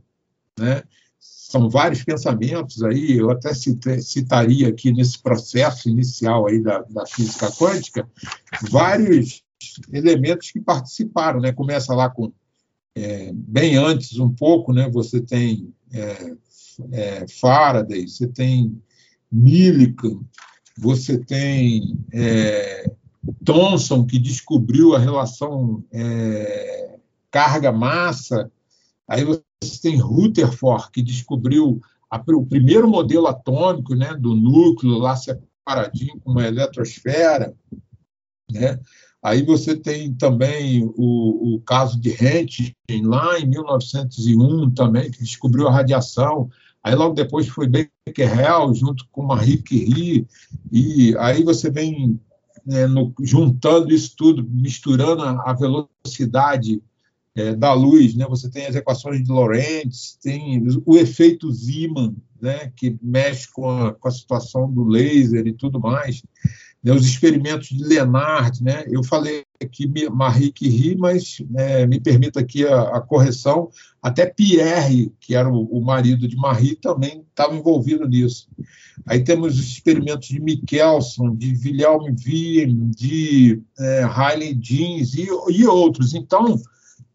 [0.57, 0.83] né?
[1.51, 7.51] São vários pensamentos aí, eu até citaria aqui nesse processo inicial aí da, da física
[7.51, 8.09] quântica,
[8.69, 9.43] vários
[9.91, 11.51] elementos que participaram, né?
[11.51, 12.31] Começa lá com
[12.95, 14.89] é, bem antes um pouco, né?
[14.89, 16.35] Você tem é,
[16.93, 18.81] é, Faraday, você tem
[19.29, 20.21] Millikan,
[20.77, 22.89] você tem é,
[23.43, 26.97] Thomson que descobriu a relação é,
[27.29, 28.49] carga-massa,
[29.05, 29.25] aí
[29.81, 36.31] tem Rutherford, que descobriu a, o primeiro modelo atômico né, do núcleo lá separadinho com
[36.31, 37.53] uma eletrosfera.
[38.51, 38.79] Né?
[39.23, 45.67] Aí você tem também o, o caso de Röntgen, lá em 1901 também, que descobriu
[45.67, 46.49] a radiação.
[46.83, 50.27] Aí logo depois foi Becquerel, junto com Marie Curie,
[50.71, 52.19] e aí você vem
[52.65, 56.81] né, no, juntando isso tudo, misturando a, a velocidade
[57.35, 58.25] é, da luz, né?
[58.29, 62.71] Você tem as equações de Lorentz, tem o efeito Zeeman, né?
[62.75, 66.21] Que mexe com a, com a situação do laser e tudo mais.
[66.83, 66.91] Né?
[66.91, 68.83] Os experimentos de Lenard, né?
[68.87, 73.69] Eu falei aqui Marie Curie, mas né, me permita aqui a, a, correção.
[74.01, 78.49] Até Pierre, que era o, o marido de Marie, também estava envolvido nisso.
[79.05, 85.65] Aí temos os experimentos de Michelson, de Wilhelm Wien, de é, Riley Jeans e, e
[85.65, 86.13] outros.
[86.13, 86.59] Então,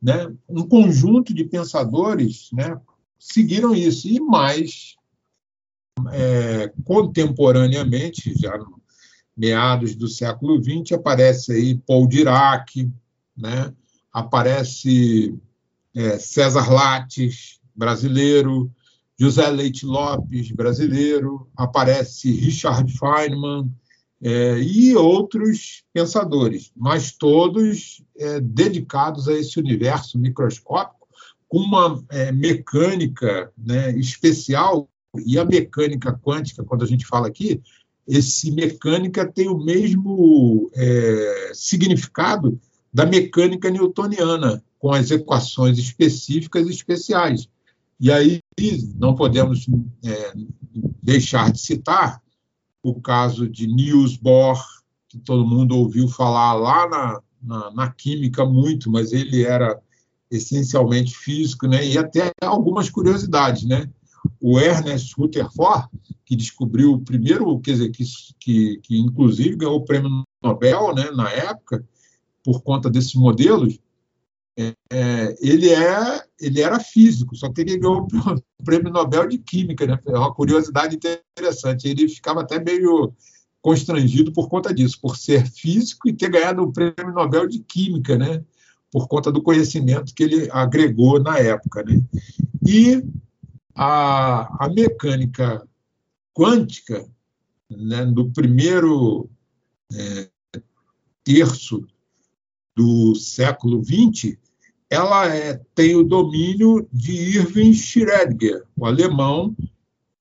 [0.00, 2.78] né, um conjunto de pensadores né,
[3.18, 4.08] seguiram isso.
[4.08, 4.96] E mais
[6.12, 8.76] é, contemporaneamente, já no
[9.36, 12.90] meados do século XX, aparece aí Paul Dirac,
[13.36, 13.72] né,
[14.10, 15.38] aparece
[15.94, 18.72] é, César Lattes, brasileiro,
[19.18, 23.70] José Leite Lopes, brasileiro, aparece Richard Feynman,
[24.22, 31.06] é, e outros pensadores, mas todos é, dedicados a esse universo microscópico
[31.48, 34.88] com uma é, mecânica né, especial
[35.24, 37.60] e a mecânica quântica, quando a gente fala aqui,
[38.06, 42.60] esse mecânica tem o mesmo é, significado
[42.92, 47.48] da mecânica newtoniana, com as equações específicas e especiais.
[47.98, 48.40] E aí
[48.94, 49.66] não podemos
[50.04, 50.32] é,
[51.02, 52.22] deixar de citar
[52.90, 54.62] o caso de Niels Bohr,
[55.08, 59.80] que todo mundo ouviu falar lá na, na, na química muito, mas ele era
[60.30, 61.84] essencialmente físico, né?
[61.86, 63.88] E até algumas curiosidades, né?
[64.40, 65.88] O Ernest Rutherford,
[66.24, 68.04] que descobriu o primeiro, quer dizer, que,
[68.40, 71.84] que, que inclusive ganhou o prêmio Nobel, né, na época,
[72.44, 73.78] por conta desses modelos,
[74.58, 78.06] é, ele, é, ele era físico, só que ele ganhou
[78.58, 79.98] o prêmio Nobel de Química, né?
[80.06, 81.86] É uma curiosidade interessante.
[81.86, 83.12] Ele ficava até meio
[83.60, 88.16] constrangido por conta disso, por ser físico e ter ganhado o prêmio Nobel de Química,
[88.16, 88.42] né?
[88.90, 92.00] Por conta do conhecimento que ele agregou na época, né?
[92.66, 93.04] E
[93.74, 95.66] a, a mecânica
[96.32, 97.06] quântica,
[97.70, 99.28] né, do primeiro
[99.92, 100.30] é,
[101.24, 101.86] terço
[102.74, 104.36] do século XX,
[104.88, 109.56] ela é, tem o domínio de Irving Schrödinger, o alemão,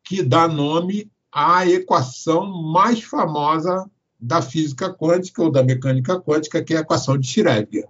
[0.03, 3.89] que dá nome à equação mais famosa
[4.19, 7.87] da física quântica ou da mecânica quântica, que é a equação de Schrödinger.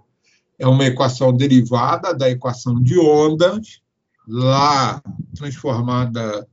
[0.58, 3.80] É uma equação derivada da equação de ondas,
[4.26, 5.02] lá
[5.34, 6.46] transformada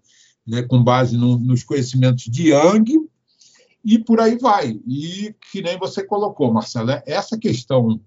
[0.45, 3.09] né, com base no, nos conhecimentos de Young,
[3.83, 4.79] e por aí vai.
[4.87, 7.99] E que nem você colocou, Marcelo, essa questão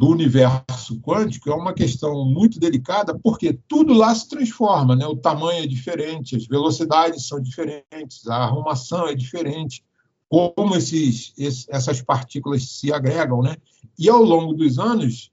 [0.00, 5.06] do universo quântico é uma questão muito delicada, porque tudo lá se transforma, né?
[5.06, 9.84] o tamanho é diferente, as velocidades são diferentes, a arrumação é diferente,
[10.26, 11.34] como esses,
[11.68, 13.42] essas partículas se agregam.
[13.42, 13.54] Né?
[13.98, 15.30] E ao longo dos anos,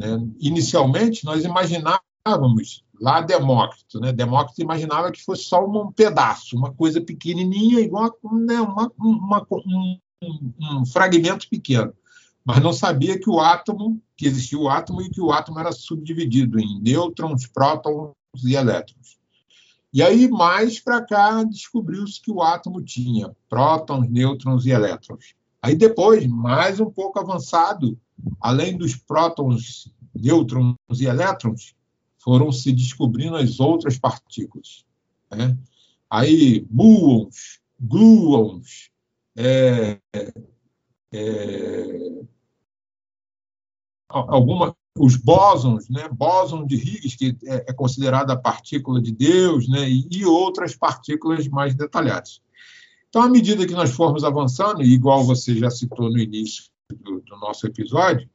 [0.00, 4.00] né, inicialmente, nós imaginávamos, lá Demócrito.
[4.00, 4.12] Né?
[4.12, 9.98] Demócrito imaginava que fosse só um pedaço, uma coisa pequenininha, igual né, uma, uma, um,
[10.60, 11.92] um, fragmento pequeno.
[12.44, 15.72] Mas não sabia que o átomo, que existia o átomo e que o átomo era
[15.72, 18.14] subdividido em nêutrons, prótons
[18.44, 19.18] e elétrons.
[19.92, 25.34] E aí, mais para cá, descobriu-se que o átomo tinha prótons, nêutrons e elétrons.
[25.60, 27.98] Aí depois, mais um pouco avançado,
[28.40, 31.74] além dos prótons, nêutrons e elétrons,
[32.18, 34.84] foram se descobrindo as outras partículas.
[35.30, 35.56] Né?
[36.08, 38.90] Aí, muons, gluons,
[39.36, 39.98] é,
[41.12, 42.22] é,
[44.08, 46.08] alguma, os bósons, né?
[46.08, 49.88] bóson de Higgs, que é, é considerada a partícula de Deus, né?
[49.88, 52.40] e, e outras partículas mais detalhadas.
[53.08, 57.20] Então, à medida que nós formos avançando, e igual você já citou no início do,
[57.20, 58.28] do nosso episódio,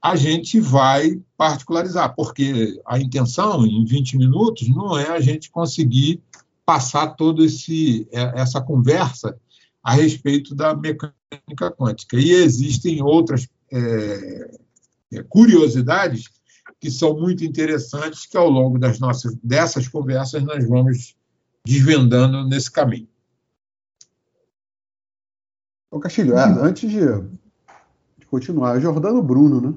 [0.00, 6.20] a gente vai particularizar, porque a intenção, em 20 minutos, não é a gente conseguir
[6.66, 9.36] passar toda é, essa conversa
[9.82, 12.16] a respeito da mecânica quântica.
[12.16, 14.50] E existem outras é,
[15.12, 16.30] é, curiosidades
[16.80, 21.16] que são muito interessantes, que ao longo das nossas, dessas conversas nós vamos
[21.66, 23.08] desvendando nesse caminho.
[25.90, 27.00] Ô Castilho, é, antes de,
[28.18, 29.74] de continuar, Jordano Bruno, né?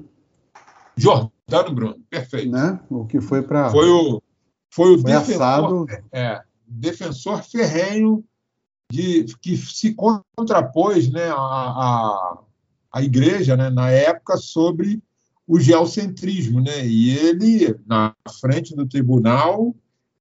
[0.96, 2.50] Jordano Bruno, perfeito.
[2.50, 2.80] Né?
[2.88, 3.70] O que foi para.
[3.70, 4.22] Foi o,
[4.70, 8.24] foi o foi defensor, é, defensor ferrenho
[8.90, 9.94] de, que se
[10.36, 12.38] contrapôs né, à, à,
[12.92, 15.02] à igreja, né, na época, sobre
[15.46, 16.60] o geocentrismo.
[16.60, 16.86] Né?
[16.86, 19.74] E ele, na frente do tribunal,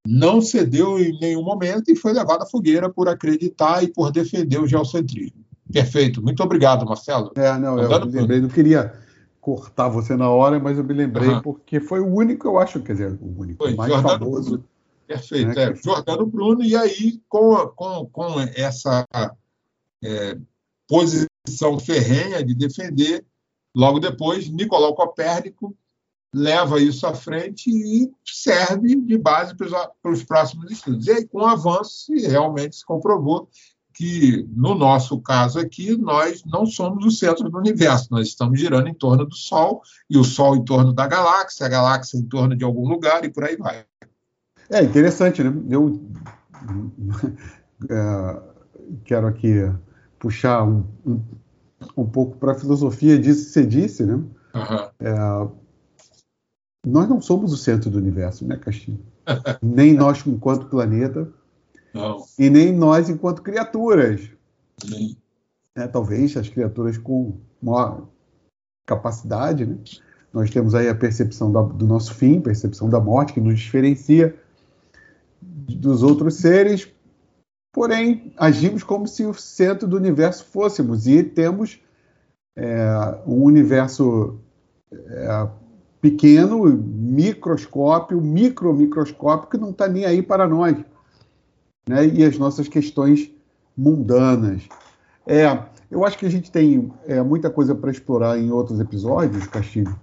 [0.05, 4.59] não cedeu em nenhum momento e foi levado à fogueira por acreditar e por defender
[4.59, 5.43] o geocentrismo.
[5.72, 6.22] Perfeito.
[6.22, 7.32] Muito obrigado, Marcelo.
[7.36, 8.93] É, não, eu me lembrei, não queria
[9.41, 11.41] cortar você na hora, mas eu me lembrei uhum.
[11.41, 14.49] porque foi o único, eu acho, quer dizer, o único, foi, mais Jordano famoso.
[14.49, 14.63] Bruno.
[15.08, 15.72] Perfeito, né?
[15.72, 15.76] é.
[15.76, 19.06] Jordano Bruno, e aí com, com, com essa
[20.03, 20.38] é,
[20.88, 23.26] posição ferrenha de defender,
[23.76, 25.76] logo depois, Nicolau Copérnico
[26.34, 31.08] leva isso à frente e serve de base para os próximos estudos.
[31.08, 33.47] E aí, com o avanço, realmente se comprovou
[33.93, 38.89] que, no nosso caso aqui, nós não somos o centro do universo, nós estamos girando
[38.89, 42.53] em torno do Sol, e o Sol em torno da galáxia, a galáxia em torno
[42.56, 43.86] de algum lugar, e por aí vai.
[44.70, 45.53] É interessante, né?
[45.70, 46.01] Eu
[47.89, 48.41] é,
[49.03, 49.53] quero aqui
[50.20, 51.22] puxar um, um,
[51.97, 54.13] um pouco para a filosofia disso que você disse, né?
[54.16, 54.89] Uhum.
[54.99, 55.47] É,
[56.86, 58.99] nós não somos o centro do universo, né, Castilho?
[59.61, 61.32] Nem nós, enquanto planeta,
[61.95, 62.26] não.
[62.38, 64.30] E nem nós enquanto criaturas.
[64.84, 65.16] Sim.
[65.74, 68.09] É, talvez as criaturas com maior
[68.86, 69.78] capacidade, né?
[70.34, 74.38] Nós temos aí a percepção da, do nosso fim, percepção da morte, que nos diferencia
[75.45, 76.87] dos outros seres,
[77.71, 81.79] porém, agimos como se o centro do universo fôssemos, e temos
[82.55, 84.39] é, um universo
[84.91, 85.47] é,
[86.01, 90.77] pequeno, microscópio, micromicroscópio, que não está nem aí para nós
[91.87, 93.31] né, e as nossas questões
[93.75, 94.63] mundanas.
[95.25, 95.57] É,
[95.89, 99.99] eu acho que a gente tem é, muita coisa para explorar em outros episódios, Castilho.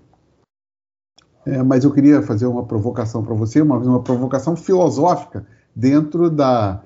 [1.44, 6.82] É, mas eu queria fazer uma provocação para você, uma, uma provocação filosófica dentro da,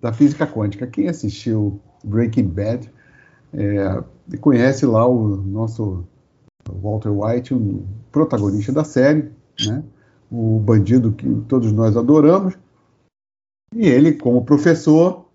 [0.00, 0.86] da física quântica.
[0.86, 2.92] Quem assistiu Breaking Bad
[3.52, 4.02] é,
[4.40, 6.04] conhece lá o nosso
[6.70, 9.30] Walter White, o protagonista da série,
[9.66, 9.82] né?
[10.30, 12.56] o bandido que todos nós adoramos,
[13.74, 15.26] e ele, como professor,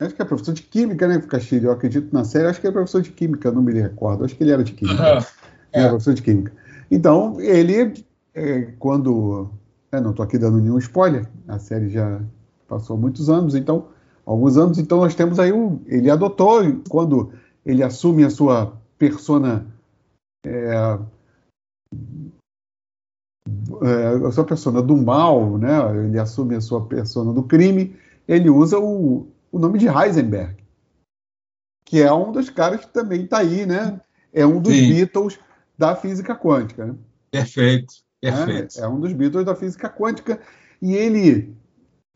[0.00, 1.68] acho que é professor de química, né, Castilho?
[1.68, 4.24] Eu acredito na série, acho que é professor de química, não me recordo.
[4.24, 5.18] Acho que ele era de química.
[5.18, 5.24] Uhum.
[5.72, 5.88] É.
[5.88, 6.52] Professor de química.
[6.90, 9.50] Então, ele, é, quando.
[9.92, 12.20] É, não estou aqui dando nenhum spoiler, a série já
[12.66, 13.88] passou muitos anos, então,
[14.24, 15.50] alguns anos, então nós temos aí.
[15.86, 17.32] Ele adotou, quando
[17.64, 19.66] ele assume a sua persona.
[20.44, 20.98] É,
[23.82, 26.04] é, a sua persona do mal, né?
[26.04, 30.56] ele assume a sua persona do crime, ele usa o, o nome de Heisenberg,
[31.84, 34.00] que é um dos caras que também está aí, né?
[34.32, 34.92] É um dos Sim.
[34.92, 35.38] Beatles
[35.78, 36.86] da física quântica.
[36.86, 36.94] Né?
[37.30, 38.78] Perfeito, perfeito.
[38.78, 40.40] É, é, um dos Beatles da física quântica.
[40.82, 41.56] E ele,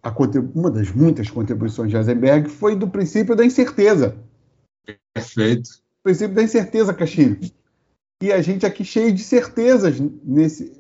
[0.03, 0.13] a,
[0.55, 4.17] uma das muitas contribuições de Heisenberg foi do princípio da incerteza.
[5.15, 5.69] Perfeito.
[6.01, 7.39] O princípio da incerteza, Castilho.
[8.21, 10.73] E a gente aqui cheio de certezas nesse,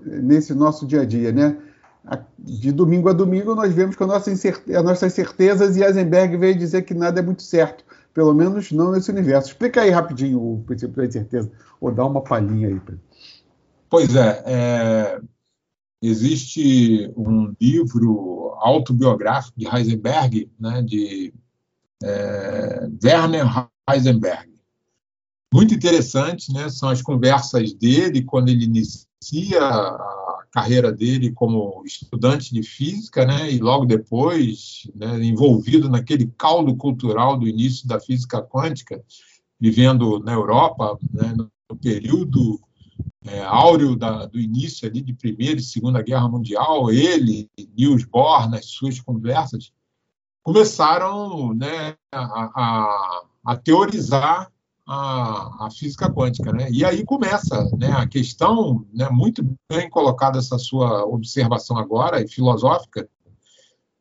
[0.00, 1.56] nesse nosso dia a dia, né?
[2.38, 6.82] De domingo a domingo nós vemos que nossa as nossas certezas e Eisenberg veio dizer
[6.82, 9.48] que nada é muito certo, pelo menos não nesse universo.
[9.48, 11.50] Explica aí rapidinho o princípio da incerteza,
[11.80, 12.80] ou dá uma palhinha aí.
[13.88, 15.20] Pois é, é,
[16.02, 21.32] existe um livro autobiográfico de Heisenberg, né, de
[22.02, 23.46] é, Werner
[23.88, 24.48] Heisenberg.
[25.52, 26.68] Muito interessante, né?
[26.68, 33.50] São as conversas dele quando ele inicia a carreira dele como estudante de física, né?
[33.50, 39.02] E logo depois, né, envolvido naquele caldo cultural do início da física quântica,
[39.60, 42.60] vivendo na Europa, né, no período
[43.24, 48.48] é, áureo da, do início ali de Primeira e Segunda Guerra Mundial, ele, Niels Bohr,
[48.48, 49.72] nas suas conversas,
[50.42, 54.50] começaram né, a, a, a teorizar
[54.88, 56.50] a, a, física quântica.
[56.50, 56.68] Né?
[56.70, 62.26] E aí começa né, a questão, né, muito bem colocada essa sua observação agora, e
[62.28, 63.06] filosófica,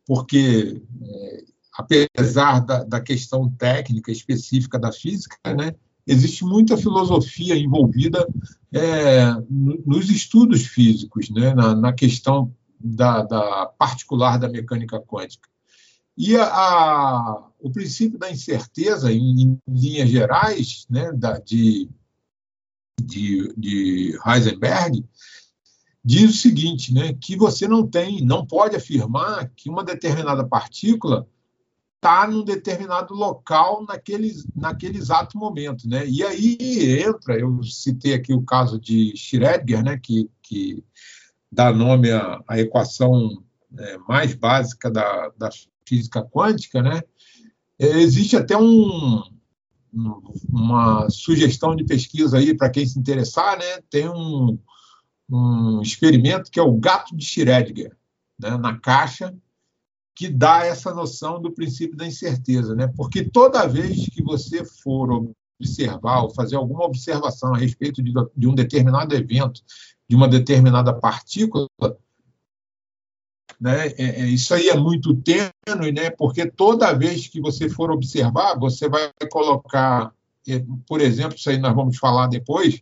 [0.05, 5.75] porque, é, apesar da, da, questão técnica específica da física, né,
[6.07, 8.25] existe muita filosofia envolvida
[8.73, 15.49] é, nos estudos físicos, né, na, na questão da, da particular da mecânica quântica.
[16.17, 21.87] E a, a, o princípio da incerteza, em, em linhas gerais, né, da, de,
[22.99, 25.05] de, de Heisenberg,
[26.03, 31.27] diz o seguinte, né, que você não tem, não pode afirmar que uma determinada partícula
[31.97, 35.87] está num determinado local naquele, naquele exato momento.
[35.87, 36.07] Né?
[36.07, 40.83] E aí entra, eu citei aqui o caso de Schrödinger, né, que, que
[41.51, 43.43] dá nome à, à equação
[43.77, 45.49] é, mais básica da, da
[45.87, 47.01] física quântica, né?
[47.79, 49.21] É, existe até um,
[50.49, 53.81] uma sugestão de pesquisa aí para quem se interessar, né?
[53.89, 54.57] Tem um,
[55.29, 57.95] um experimento que é o gato de Schrödinger,
[58.39, 58.57] né?
[58.57, 59.33] na caixa,
[60.15, 62.87] que dá essa noção do princípio da incerteza, né?
[62.95, 68.47] Porque toda vez que você for observar ou fazer alguma observação a respeito de, de
[68.47, 69.61] um determinado evento,
[70.09, 71.67] de uma determinada partícula,
[73.59, 73.87] né?
[73.97, 76.09] É, é, isso aí é muito tênue, né?
[76.11, 80.13] porque toda vez que você for observar, você vai colocar,
[80.47, 82.81] é, por exemplo, isso aí nós vamos falar depois,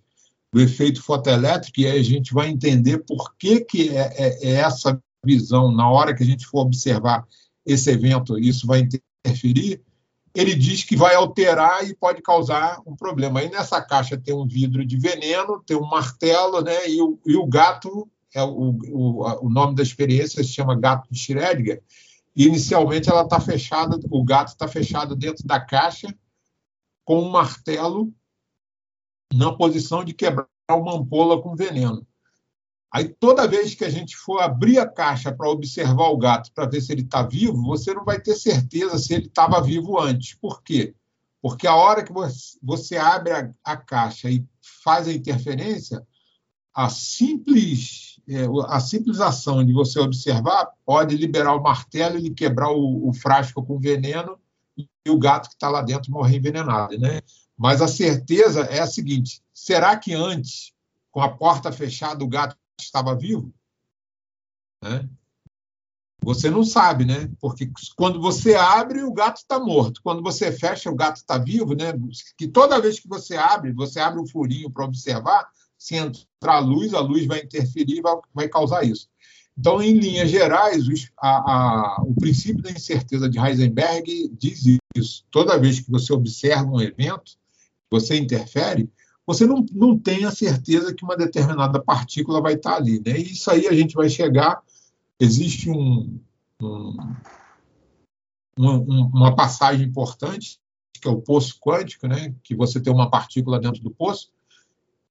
[0.52, 4.52] do efeito fotoelétrico, e aí a gente vai entender por que, que é, é, é
[4.54, 7.26] essa visão, na hora que a gente for observar
[7.66, 9.82] esse evento, isso vai interferir,
[10.36, 13.40] ele diz que vai alterar e pode causar um problema.
[13.40, 16.90] Aí nessa caixa tem um vidro de veneno, tem um martelo, né?
[16.90, 21.08] E o, e o gato é o, o, o nome da experiência se chama Gato
[21.10, 21.82] de Schrödinger.
[22.36, 26.14] E inicialmente ela está fechada, o gato está fechado dentro da caixa
[27.06, 28.14] com um martelo
[29.34, 32.06] na posição de quebrar uma ampola com veneno.
[32.92, 36.70] Aí toda vez que a gente for abrir a caixa para observar o gato para
[36.70, 40.34] ver se ele está vivo, você não vai ter certeza se ele estava vivo antes.
[40.34, 40.94] Por quê?
[41.42, 42.12] Porque a hora que
[42.62, 44.46] você abre a, a caixa e
[44.84, 46.06] faz a interferência,
[46.74, 52.72] a simples é, a simples ação de você observar pode liberar o martelo e quebrar
[52.72, 54.40] o, o frasco com veneno
[54.78, 57.22] e o gato que está lá dentro morrer envenenado, né?
[57.58, 60.74] Mas a certeza é a seguinte: será que antes,
[61.12, 63.54] com a porta fechada, o gato estava vivo?
[64.84, 65.08] Né?
[66.22, 67.30] Você não sabe, né?
[67.40, 70.02] Porque quando você abre, o gato está morto.
[70.04, 71.94] Quando você fecha, o gato está vivo, né?
[72.36, 75.48] Que toda vez que você abre, você abre um furinho para observar,
[75.86, 79.08] se entrar luz, a luz vai interferir e vai, vai causar isso.
[79.56, 80.84] Então, em linhas gerais,
[81.16, 84.64] a, a, o princípio da incerteza de Heisenberg diz
[84.96, 85.24] isso.
[85.30, 87.38] Toda vez que você observa um evento,
[87.90, 88.90] você interfere,
[89.28, 93.00] você não, não tem a certeza que uma determinada partícula vai estar ali.
[93.06, 93.20] Né?
[93.20, 94.64] E isso aí a gente vai chegar.
[95.20, 96.20] Existe um,
[96.60, 96.98] um,
[98.58, 100.60] uma passagem importante,
[101.00, 102.34] que é o poço quântico, né?
[102.44, 104.34] que você tem uma partícula dentro do poço,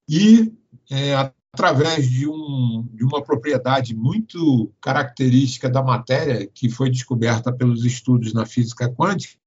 [0.08, 0.52] e
[0.90, 1.14] é,
[1.52, 8.32] através de, um, de uma propriedade muito característica da matéria que foi descoberta pelos estudos
[8.32, 9.38] na física quântica,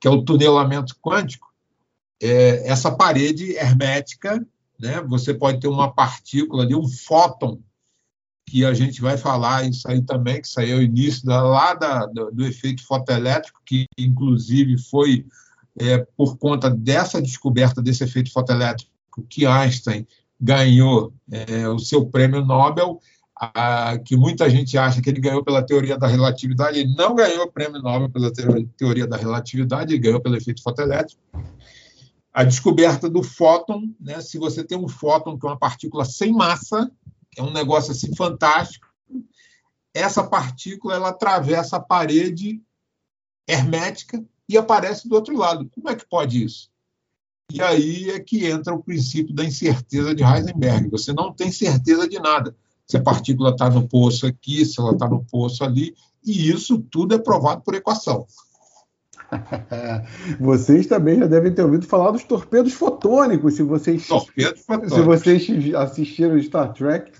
[0.00, 1.52] que é o tunelamento quântico,
[2.22, 4.44] é, essa parede hermética,
[4.78, 7.60] né, você pode ter uma partícula ali, um fóton,
[8.46, 11.42] que a gente vai falar isso aí também, que isso aí é o início da,
[11.42, 15.24] lá da, do, do efeito fotoelétrico, que inclusive foi
[15.80, 18.92] é, por conta dessa descoberta desse efeito fotoelétrico
[19.28, 20.06] que Einstein
[20.42, 23.00] ganhou é, o seu prêmio Nobel,
[23.36, 27.44] a, que muita gente acha que ele ganhou pela teoria da relatividade, ele não ganhou
[27.44, 28.32] o prêmio Nobel pela
[28.76, 31.22] teoria da relatividade, ele ganhou pelo efeito fotoelétrico.
[32.34, 36.32] A descoberta do fóton, né, se você tem um fóton, que é uma partícula sem
[36.32, 36.90] massa,
[37.36, 38.88] é um negócio assim fantástico,
[39.94, 42.60] essa partícula ela atravessa a parede
[43.46, 45.70] hermética e aparece do outro lado.
[45.70, 46.71] Como é que pode isso?
[47.50, 50.88] E aí é que entra o princípio da incerteza de Heisenberg.
[50.90, 52.54] Você não tem certeza de nada.
[52.86, 56.78] se a partícula está no poço aqui, se ela está no poço ali, e isso
[56.78, 58.26] tudo é provado por equação.
[60.38, 64.92] vocês também já devem ter ouvido falar dos torpedos fotônicos, se vocês, torpedos fotônicos.
[64.92, 67.12] Se vocês assistiram Star Trek.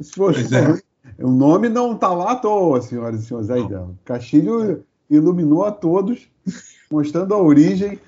[0.00, 0.78] Se fosse, é.
[1.18, 3.50] O nome não está lá à toa, senhoras e senhores.
[3.50, 3.62] Aí,
[4.04, 6.28] Castilho iluminou a todos,
[6.90, 8.00] mostrando a origem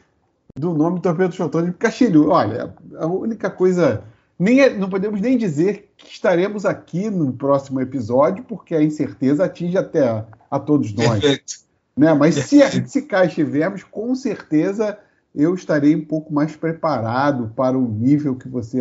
[0.56, 1.78] do nome torpedo fotônico.
[1.78, 4.02] Castilho, olha, a única coisa.
[4.38, 9.44] Nem é, não podemos nem dizer que estaremos aqui no próximo episódio, porque a incerteza
[9.44, 11.20] atinge até a, a todos nós.
[11.20, 11.54] Perfeito.
[11.96, 12.12] Né?
[12.12, 14.98] Mas se, se cá estivermos, com certeza
[15.34, 18.80] eu estarei um pouco mais preparado para o nível que você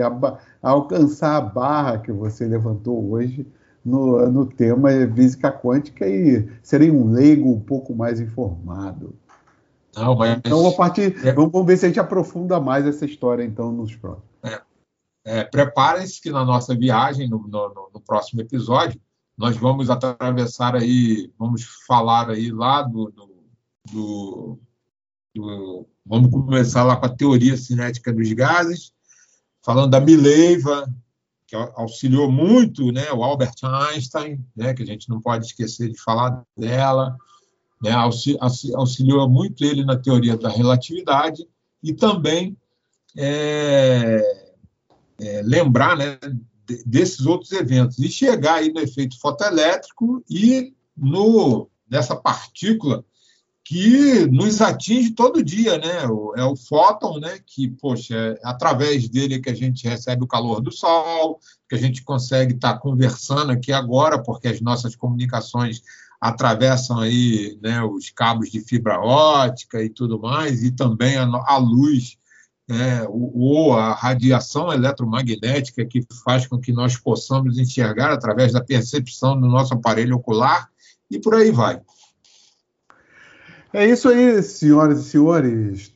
[0.62, 3.46] alcançar a barra que você levantou hoje
[3.84, 9.14] no, no tema física quântica e serei um leigo um pouco mais informado.
[9.96, 10.38] Não, mas...
[10.38, 11.32] Então, a partir, é...
[11.32, 14.30] vamos, ver se a gente aprofunda mais essa história então nos próximos.
[14.44, 14.62] É.
[15.28, 19.02] É, Preparem-se que na nossa viagem, no, no, no, próximo episódio,
[19.36, 23.36] nós vamos atravessar aí, vamos falar aí lá do, do,
[23.92, 24.60] do,
[25.34, 28.94] do vamos começar lá com a teoria cinética dos gases,
[29.64, 30.88] falando da Mileva,
[31.48, 36.00] que auxiliou muito né, o Albert Einstein, né, que a gente não pode esquecer de
[36.00, 37.18] falar dela,
[37.82, 37.92] né,
[38.76, 41.48] auxiliou muito ele na teoria da relatividade
[41.84, 42.58] e também
[43.18, 44.46] é,
[45.20, 46.18] é, lembrar né,
[46.86, 53.06] desses outros eventos e chegar aí no efeito fotoelétrico e no nessa partícula
[53.66, 56.04] que nos atinge todo dia, né?
[56.38, 57.40] É o fóton, né?
[57.44, 61.78] Que, poxa, é através dele que a gente recebe o calor do sol, que a
[61.80, 65.82] gente consegue estar conversando aqui agora, porque as nossas comunicações
[66.20, 71.58] atravessam aí, né, os cabos de fibra ótica e tudo mais, e também a, a
[71.58, 72.18] luz,
[72.68, 79.40] né, ou a radiação eletromagnética que faz com que nós possamos enxergar através da percepção
[79.40, 80.70] do nosso aparelho ocular,
[81.10, 81.82] e por aí vai.
[83.72, 85.94] É isso aí, senhoras e senhores.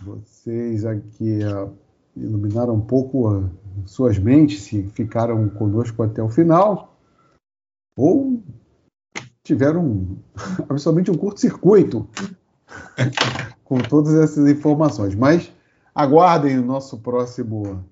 [0.00, 1.74] Vocês aqui uh,
[2.14, 3.50] iluminaram um pouco
[3.86, 6.96] suas mentes, se ficaram conosco até o final,
[7.96, 8.42] ou
[9.44, 10.18] tiveram
[10.68, 12.08] absolutamente um curto-circuito
[13.62, 15.14] com todas essas informações.
[15.14, 15.52] Mas
[15.94, 17.84] aguardem o nosso próximo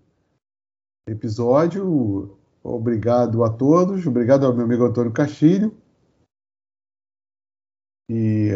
[1.07, 2.37] episódio.
[2.65, 4.07] Obrigado a todos.
[4.07, 5.75] Obrigado ao meu amigo Antônio Castilho.
[8.11, 8.51] E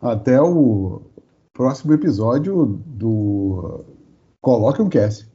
[0.00, 1.02] até o
[1.52, 3.84] próximo episódio do
[4.40, 5.27] Coloque um Cast.